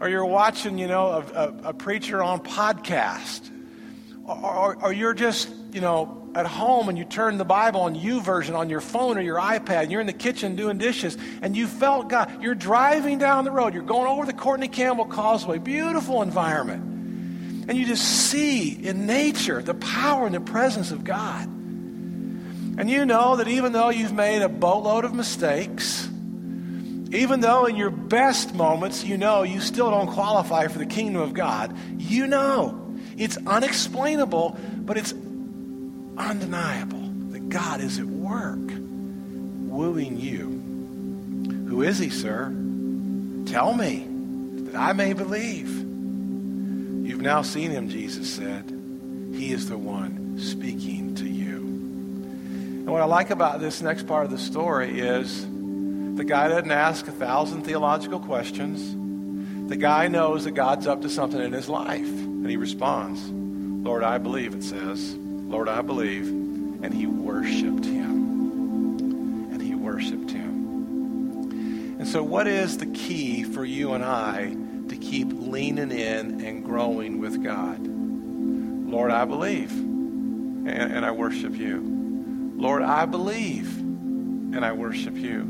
or 0.00 0.08
you're 0.08 0.24
watching, 0.24 0.78
you 0.78 0.86
know, 0.86 1.06
a, 1.06 1.20
a, 1.20 1.68
a 1.68 1.74
preacher 1.74 2.22
on 2.22 2.40
podcast, 2.40 3.50
or, 4.26 4.36
or, 4.36 4.82
or 4.84 4.92
you're 4.92 5.14
just, 5.14 5.50
you 5.72 5.80
know, 5.80 6.23
at 6.34 6.46
home 6.46 6.88
and 6.88 6.98
you 6.98 7.04
turn 7.04 7.38
the 7.38 7.44
Bible 7.44 7.82
on 7.82 7.94
YouVersion 7.94 8.56
on 8.56 8.68
your 8.68 8.80
phone 8.80 9.16
or 9.18 9.20
your 9.20 9.38
iPad, 9.38 9.84
and 9.84 9.92
you're 9.92 10.00
in 10.00 10.06
the 10.06 10.12
kitchen 10.12 10.56
doing 10.56 10.78
dishes, 10.78 11.16
and 11.42 11.56
you 11.56 11.66
felt 11.66 12.08
God. 12.08 12.42
You're 12.42 12.54
driving 12.54 13.18
down 13.18 13.44
the 13.44 13.50
road, 13.50 13.74
you're 13.74 13.82
going 13.82 14.06
over 14.06 14.26
the 14.26 14.32
Courtney 14.32 14.68
Campbell 14.68 15.06
Causeway, 15.06 15.58
beautiful 15.58 16.22
environment. 16.22 16.92
And 17.68 17.78
you 17.78 17.86
just 17.86 18.04
see 18.04 18.72
in 18.72 19.06
nature 19.06 19.62
the 19.62 19.74
power 19.74 20.26
and 20.26 20.34
the 20.34 20.40
presence 20.40 20.90
of 20.90 21.04
God. 21.04 21.46
And 21.46 22.90
you 22.90 23.06
know 23.06 23.36
that 23.36 23.48
even 23.48 23.72
though 23.72 23.88
you've 23.88 24.12
made 24.12 24.42
a 24.42 24.48
boatload 24.48 25.04
of 25.04 25.14
mistakes, 25.14 26.06
even 27.12 27.40
though 27.40 27.66
in 27.66 27.76
your 27.76 27.90
best 27.90 28.54
moments 28.54 29.04
you 29.04 29.16
know 29.16 29.44
you 29.44 29.60
still 29.60 29.90
don't 29.90 30.08
qualify 30.08 30.66
for 30.66 30.78
the 30.78 30.86
kingdom 30.86 31.22
of 31.22 31.32
God, 31.32 31.74
you 31.96 32.26
know 32.26 32.80
it's 33.16 33.36
unexplainable, 33.46 34.58
but 34.78 34.96
it's 34.96 35.12
undeniable 36.16 37.10
that 37.30 37.48
God 37.48 37.80
is 37.80 37.98
at 37.98 38.06
work 38.06 38.58
wooing 38.58 40.18
you. 40.18 41.66
Who 41.68 41.82
is 41.82 41.98
he, 41.98 42.10
sir? 42.10 42.54
Tell 43.46 43.74
me 43.74 44.06
that 44.64 44.76
I 44.76 44.92
may 44.92 45.12
believe. 45.12 45.68
You've 45.68 47.20
now 47.20 47.42
seen 47.42 47.70
him, 47.70 47.88
Jesus 47.88 48.32
said. 48.32 48.70
He 49.34 49.52
is 49.52 49.68
the 49.68 49.76
one 49.76 50.38
speaking 50.38 51.14
to 51.16 51.28
you. 51.28 51.56
And 51.56 52.86
what 52.86 53.02
I 53.02 53.06
like 53.06 53.30
about 53.30 53.60
this 53.60 53.82
next 53.82 54.06
part 54.06 54.24
of 54.24 54.30
the 54.30 54.38
story 54.38 55.00
is 55.00 55.44
the 55.44 56.24
guy 56.24 56.48
doesn't 56.48 56.70
ask 56.70 57.08
a 57.08 57.12
thousand 57.12 57.62
theological 57.62 58.20
questions. 58.20 58.94
The 59.68 59.76
guy 59.76 60.08
knows 60.08 60.44
that 60.44 60.52
God's 60.52 60.86
up 60.86 61.02
to 61.02 61.10
something 61.10 61.40
in 61.40 61.52
his 61.52 61.68
life. 61.68 62.06
And 62.06 62.48
he 62.48 62.56
responds, 62.56 63.28
Lord, 63.30 64.04
I 64.04 64.18
believe, 64.18 64.54
it 64.54 64.62
says. 64.62 65.16
Lord, 65.54 65.68
I 65.68 65.82
believe. 65.82 66.26
And 66.26 66.92
he 66.92 67.06
worshiped 67.06 67.84
him. 67.84 69.52
And 69.52 69.62
he 69.62 69.76
worshiped 69.76 70.32
him. 70.32 71.96
And 72.00 72.08
so, 72.08 72.24
what 72.24 72.48
is 72.48 72.78
the 72.78 72.86
key 72.86 73.44
for 73.44 73.64
you 73.64 73.92
and 73.92 74.04
I 74.04 74.56
to 74.88 74.96
keep 74.96 75.28
leaning 75.32 75.92
in 75.92 76.44
and 76.44 76.64
growing 76.64 77.20
with 77.20 77.40
God. 77.42 77.78
Lord, 77.86 79.12
I 79.12 79.24
believe, 79.24 79.70
and, 79.70 80.68
and 80.68 81.06
I 81.06 81.12
worship 81.12 81.54
you. 81.56 82.52
Lord, 82.56 82.82
I 82.82 83.06
believe, 83.06 83.78
and 83.78 84.64
I 84.64 84.72
worship 84.72 85.16
you. 85.16 85.46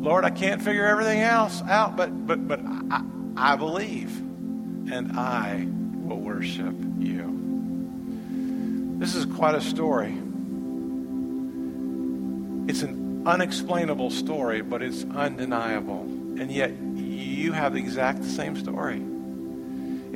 Lord, 0.00 0.24
I 0.24 0.30
can't 0.30 0.62
figure 0.62 0.86
everything 0.86 1.20
else 1.20 1.60
out, 1.68 1.94
but 1.94 2.26
but 2.26 2.48
but 2.48 2.60
I, 2.64 3.04
I 3.36 3.56
believe, 3.56 4.16
and 4.18 5.12
I 5.18 5.68
will 5.68 6.20
worship. 6.20 6.74
This 9.02 9.16
is 9.16 9.26
quite 9.26 9.56
a 9.56 9.60
story. 9.60 10.12
It's 12.68 12.82
an 12.82 13.24
unexplainable 13.26 14.10
story, 14.10 14.60
but 14.62 14.80
it's 14.80 15.02
undeniable. 15.02 16.02
And 16.38 16.52
yet, 16.52 16.70
you 16.70 17.50
have 17.50 17.72
the 17.72 17.80
exact 17.80 18.22
same 18.24 18.56
story. 18.56 19.02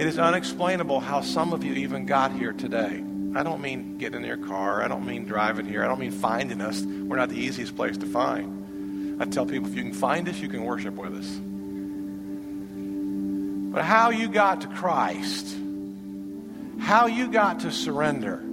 It 0.01 0.07
is 0.07 0.21
unexplainable 0.21 1.01
how 1.01 1.23
some 1.23 1.53
of 1.53 1.65
you 1.65 1.75
even 1.75 2.07
got 2.07 2.31
here 2.31 2.53
today. 2.53 3.03
I 3.35 3.43
don't 3.43 3.61
mean 3.61 3.99
getting 3.99 4.21
in 4.21 4.27
your 4.29 4.37
car. 4.37 4.85
I 4.85 4.87
don't 4.87 5.05
mean 5.05 5.25
driving 5.25 5.67
here. 5.67 5.83
I 5.83 5.89
don't 5.89 5.99
mean 5.99 6.13
finding 6.13 6.61
us. 6.61 6.81
We're 6.83 7.17
not 7.17 7.31
the 7.31 7.41
easiest 7.41 7.75
place 7.75 7.99
to 7.99 8.07
find. 8.07 9.21
I 9.21 9.25
tell 9.25 9.47
people 9.47 9.69
if 9.69 9.75
you 9.75 9.83
can 9.83 9.95
find 9.95 10.29
us, 10.29 10.39
you 10.39 10.49
can 10.49 10.65
worship 10.65 10.95
with 10.95 11.13
us. 11.13 11.27
But 13.75 13.85
how 13.85 14.11
you 14.11 14.29
got 14.29 14.61
to 14.61 14.69
Christ, 14.69 15.57
how 16.79 17.09
you 17.09 17.27
got 17.27 17.59
to 17.61 17.73
surrender. 17.73 18.45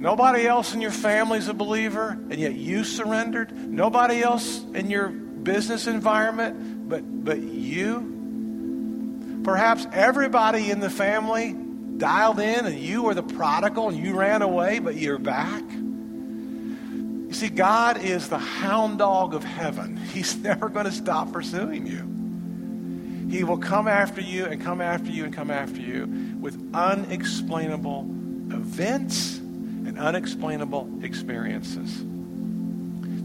Nobody 0.00 0.46
else 0.46 0.72
in 0.72 0.80
your 0.80 0.90
family 0.90 1.38
is 1.38 1.48
a 1.48 1.52
believer, 1.52 2.08
and 2.08 2.36
yet 2.36 2.54
you 2.54 2.84
surrendered. 2.84 3.54
Nobody 3.54 4.22
else 4.22 4.64
in 4.74 4.88
your 4.88 5.08
business 5.08 5.86
environment 5.86 6.88
but, 6.88 7.24
but 7.24 7.38
you? 7.38 9.42
Perhaps 9.44 9.86
everybody 9.92 10.70
in 10.70 10.80
the 10.80 10.88
family 10.88 11.54
dialed 11.98 12.40
in 12.40 12.64
and 12.64 12.78
you 12.78 13.02
were 13.02 13.12
the 13.12 13.22
prodigal 13.22 13.90
and 13.90 13.98
you 13.98 14.14
ran 14.14 14.40
away, 14.40 14.78
but 14.78 14.96
you're 14.96 15.18
back. 15.18 15.62
You 15.70 17.32
see, 17.32 17.50
God 17.50 18.02
is 18.02 18.30
the 18.30 18.38
hound 18.38 19.00
dog 19.00 19.34
of 19.34 19.44
heaven. 19.44 19.96
He's 20.14 20.34
never 20.36 20.70
going 20.70 20.86
to 20.86 20.92
stop 20.92 21.30
pursuing 21.30 21.86
you. 21.86 23.28
He 23.30 23.44
will 23.44 23.58
come 23.58 23.86
after 23.86 24.22
you 24.22 24.46
and 24.46 24.62
come 24.62 24.80
after 24.80 25.10
you 25.10 25.24
and 25.24 25.34
come 25.34 25.50
after 25.50 25.78
you 25.78 26.06
with 26.40 26.74
unexplainable 26.74 28.06
events 28.50 29.39
and 29.86 29.98
unexplainable 29.98 31.00
experiences. 31.02 32.02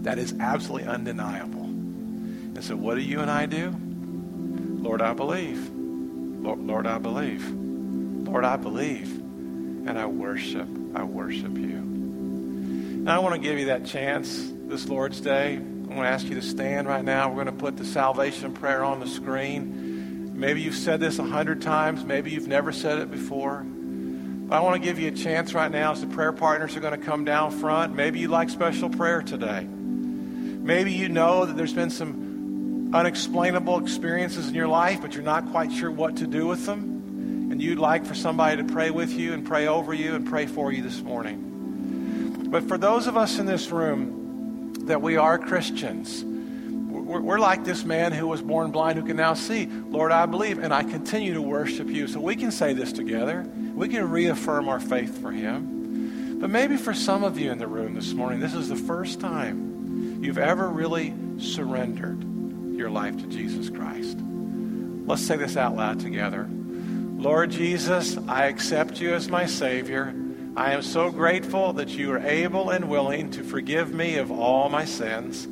That 0.04 0.18
is 0.20 0.36
absolutely 0.40 0.88
undeniable. 0.88 1.64
And 1.64 2.64
so, 2.64 2.76
what 2.76 2.96
do 2.96 3.02
you 3.02 3.22
and 3.22 3.30
I 3.30 3.48
do? 3.48 3.76
Lord, 4.86 5.02
I 5.02 5.14
believe. 5.14 5.70
Lord, 5.70 6.60
Lord, 6.60 6.88
I 6.88 7.00
believe. 7.00 7.50
Lord, 7.50 8.46
I 8.46 8.56
believe. 8.56 9.10
And 9.88 9.98
I 9.98 10.06
worship. 10.06 10.68
I 10.94 11.04
worship 11.04 11.58
you. 11.58 11.78
And 11.78 13.10
I 13.10 13.20
want 13.20 13.36
to 13.36 13.42
give 13.42 13.60
you 13.60 13.66
that 13.66 13.86
chance 13.86 14.52
this 14.68 14.88
Lord's 14.88 15.22
Day. 15.22 15.56
I 15.56 15.60
want 15.60 16.02
to 16.02 16.08
ask 16.08 16.26
you 16.28 16.36
to 16.36 16.42
stand 16.42 16.88
right 16.88 17.04
now. 17.04 17.30
We're 17.30 17.44
going 17.44 17.58
to 17.58 17.64
put 17.64 17.78
the 17.78 17.86
salvation 17.86 18.54
prayer 18.54 18.84
on 18.84 19.00
the 19.00 19.08
screen. 19.08 20.40
Maybe 20.40 20.62
you've 20.62 20.76
said 20.76 21.00
this 21.00 21.20
a 21.20 21.24
hundred 21.24 21.62
times. 21.62 22.04
Maybe 22.04 22.32
you've 22.32 22.48
never 22.48 22.72
said 22.72 23.00
it 23.00 23.12
before. 23.12 23.66
But 24.48 24.58
I 24.58 24.60
want 24.60 24.76
to 24.76 24.88
give 24.88 25.00
you 25.00 25.08
a 25.08 25.12
chance 25.12 25.56
right 25.56 25.72
now 25.72 25.94
as 25.94 26.02
the 26.02 26.08
prayer 26.08 26.32
partners 26.32 26.76
are 26.76 26.80
going 26.80 27.00
to 27.00 27.04
come 27.04 27.26
down 27.26 27.50
front. 27.50 27.96
Maybe 27.96 28.20
you 28.20 28.28
like 28.28 28.52
special 28.52 28.90
prayer 28.90 29.24
today. 29.24 29.64
Maybe 29.64 30.94
you 30.94 31.10
know 31.10 31.46
that 31.46 31.58
there's 31.58 31.74
been 31.74 31.90
some 31.90 32.92
unexplainable 32.94 33.80
experiences 33.80 34.48
in 34.48 34.54
your 34.54 34.68
life, 34.68 35.02
but 35.02 35.16
you're 35.16 35.24
not 35.24 35.50
quite 35.50 35.72
sure 35.72 35.90
what 35.90 36.18
to 36.18 36.28
do 36.28 36.46
with 36.46 36.68
them. 36.68 37.50
And 37.52 37.60
you'd 37.60 37.80
like 37.80 38.06
for 38.06 38.14
somebody 38.14 38.58
to 38.58 38.64
pray 38.72 38.92
with 38.92 39.12
you 39.14 39.34
and 39.34 39.46
pray 39.46 39.66
over 39.66 39.96
you 39.96 40.14
and 40.14 40.28
pray 40.28 40.46
for 40.46 40.72
you 40.72 40.84
this 40.84 41.02
morning. 41.02 42.48
But 42.52 42.68
for 42.68 42.78
those 42.78 43.08
of 43.08 43.18
us 43.18 43.40
in 43.40 43.48
this 43.48 43.72
room 43.72 44.74
that 44.86 45.02
we 45.02 45.18
are 45.18 45.40
Christians, 45.40 46.24
we're, 46.24 47.22
we're, 47.22 47.40
like 47.40 47.64
this 47.66 47.84
man 47.84 48.12
who 48.12 48.28
was 48.28 48.42
born 48.42 48.72
blind 48.72 49.00
who 49.00 49.06
can 49.06 49.18
now 49.18 49.34
see. 49.34 49.66
Lord, 49.66 50.12
I 50.12 50.26
believe, 50.26 50.60
and 50.60 50.74
I 50.74 50.84
continue 50.84 51.34
to 51.34 51.42
worship 51.42 51.88
you. 51.88 52.08
So 52.08 52.20
we 52.20 52.36
can 52.36 52.52
say 52.52 52.74
this 52.74 52.94
together. 52.94 53.48
We 53.76 53.90
can 53.90 54.10
reaffirm 54.10 54.70
our 54.70 54.80
faith 54.80 55.22
for 55.22 55.32
him. 55.32 56.40
But 56.40 56.50
maybe 56.50 56.78
for 56.78 56.94
some 56.94 57.26
of 57.26 57.38
you 57.38 57.52
in 57.52 57.58
the 57.58 57.68
room 57.68 57.94
this 57.94 58.14
morning, 58.14 58.40
this 58.40 58.54
is 58.54 58.70
the 58.70 58.76
first 58.76 59.20
time 59.20 60.20
you've 60.24 60.38
ever 60.38 60.70
really 60.70 61.14
surrendered 61.40 62.24
your 62.78 62.90
life 62.90 63.18
to 63.18 63.28
Jesus 63.28 63.70
Christ. 63.70 64.18
Let's 64.18 65.26
say 65.26 65.36
this 65.36 65.58
out 65.58 65.76
loud 65.76 66.00
together. 66.00 66.48
Lord 66.50 67.52
Jesus, 67.52 68.18
I 68.30 68.46
accept 68.46 69.02
you 69.02 69.14
as 69.14 69.28
my 69.28 69.46
Savior. 69.46 70.16
I 70.56 70.72
am 70.72 70.82
so 70.82 71.12
grateful 71.12 71.74
that 71.74 71.90
you 71.90 72.14
are 72.14 72.20
able 72.20 72.70
and 72.70 72.90
willing 72.90 73.32
to 73.32 73.44
forgive 73.44 73.94
me 73.94 74.16
of 74.18 74.32
all 74.32 74.70
my 74.70 74.86
sins. 74.86 75.48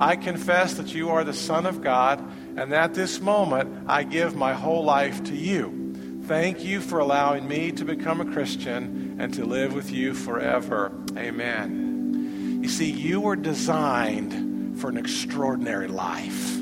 I 0.00 0.14
confess 0.14 0.74
that 0.74 0.94
you 0.94 1.10
are 1.10 1.24
the 1.24 1.34
Son 1.34 1.66
of 1.66 1.82
God, 1.82 2.20
and 2.56 2.72
at 2.72 2.94
this 2.94 3.20
moment 3.20 3.88
I 3.88 4.04
give 4.04 4.36
my 4.36 4.54
whole 4.54 4.84
life 4.84 5.24
to 5.24 5.34
you. 5.34 5.83
Thank 6.26 6.64
you 6.64 6.80
for 6.80 7.00
allowing 7.00 7.46
me 7.46 7.70
to 7.72 7.84
become 7.84 8.22
a 8.22 8.24
Christian 8.24 9.16
and 9.18 9.34
to 9.34 9.44
live 9.44 9.74
with 9.74 9.90
you 9.90 10.14
forever. 10.14 10.90
Amen. 11.18 12.60
You 12.62 12.68
see, 12.70 12.90
you 12.90 13.20
were 13.20 13.36
designed 13.36 14.80
for 14.80 14.88
an 14.88 14.96
extraordinary 14.96 15.86
life. 15.86 16.56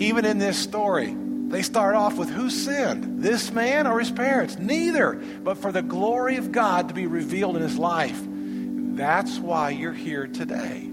Even 0.00 0.24
in 0.24 0.38
this 0.38 0.58
story, 0.58 1.14
they 1.48 1.62
start 1.62 1.94
off 1.94 2.18
with 2.18 2.28
who 2.28 2.50
sinned, 2.50 3.22
this 3.22 3.52
man 3.52 3.86
or 3.86 4.00
his 4.00 4.10
parents? 4.10 4.58
Neither, 4.58 5.12
but 5.44 5.56
for 5.58 5.70
the 5.70 5.82
glory 5.82 6.38
of 6.38 6.50
God 6.50 6.88
to 6.88 6.94
be 6.94 7.06
revealed 7.06 7.54
in 7.54 7.62
his 7.62 7.78
life. 7.78 8.20
That's 8.20 9.38
why 9.38 9.70
you're 9.70 9.92
here 9.92 10.26
today 10.26 10.90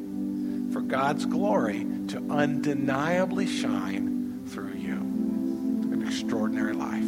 for 0.71 0.81
God's 0.81 1.25
glory 1.25 1.87
to 2.09 2.23
undeniably 2.29 3.47
shine 3.47 4.43
through 4.45 4.73
you. 4.73 4.93
An 4.93 6.03
extraordinary 6.05 6.73
life. 6.73 7.04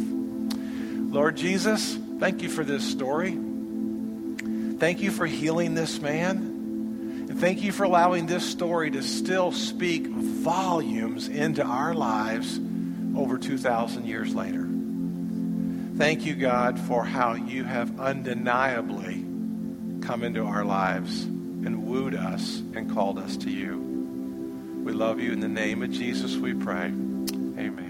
Lord 1.08 1.36
Jesus, 1.36 1.96
thank 2.18 2.42
you 2.42 2.50
for 2.50 2.64
this 2.64 2.84
story. 2.84 3.30
Thank 4.78 5.00
you 5.00 5.10
for 5.10 5.26
healing 5.26 5.74
this 5.74 6.00
man. 6.00 6.36
And 7.28 7.40
thank 7.40 7.62
you 7.62 7.72
for 7.72 7.84
allowing 7.84 8.26
this 8.26 8.44
story 8.44 8.90
to 8.90 9.02
still 9.02 9.50
speak 9.50 10.06
volumes 10.06 11.28
into 11.28 11.64
our 11.64 11.94
lives 11.94 12.60
over 13.16 13.38
2,000 13.38 14.06
years 14.06 14.34
later. 14.34 14.68
Thank 15.96 16.26
you, 16.26 16.34
God, 16.34 16.78
for 16.78 17.04
how 17.04 17.34
you 17.34 17.64
have 17.64 17.98
undeniably 17.98 19.24
come 20.06 20.22
into 20.22 20.44
our 20.44 20.64
lives 20.64 21.24
and 21.24 21.86
wooed 21.86 22.14
us 22.14 22.58
and 22.74 22.92
called 22.92 23.18
us 23.18 23.36
to 23.38 23.50
you. 23.50 23.78
We 24.84 24.92
love 24.92 25.20
you. 25.20 25.32
In 25.32 25.40
the 25.40 25.48
name 25.48 25.82
of 25.82 25.90
Jesus, 25.90 26.36
we 26.36 26.54
pray. 26.54 26.86
Amen. 26.86 27.87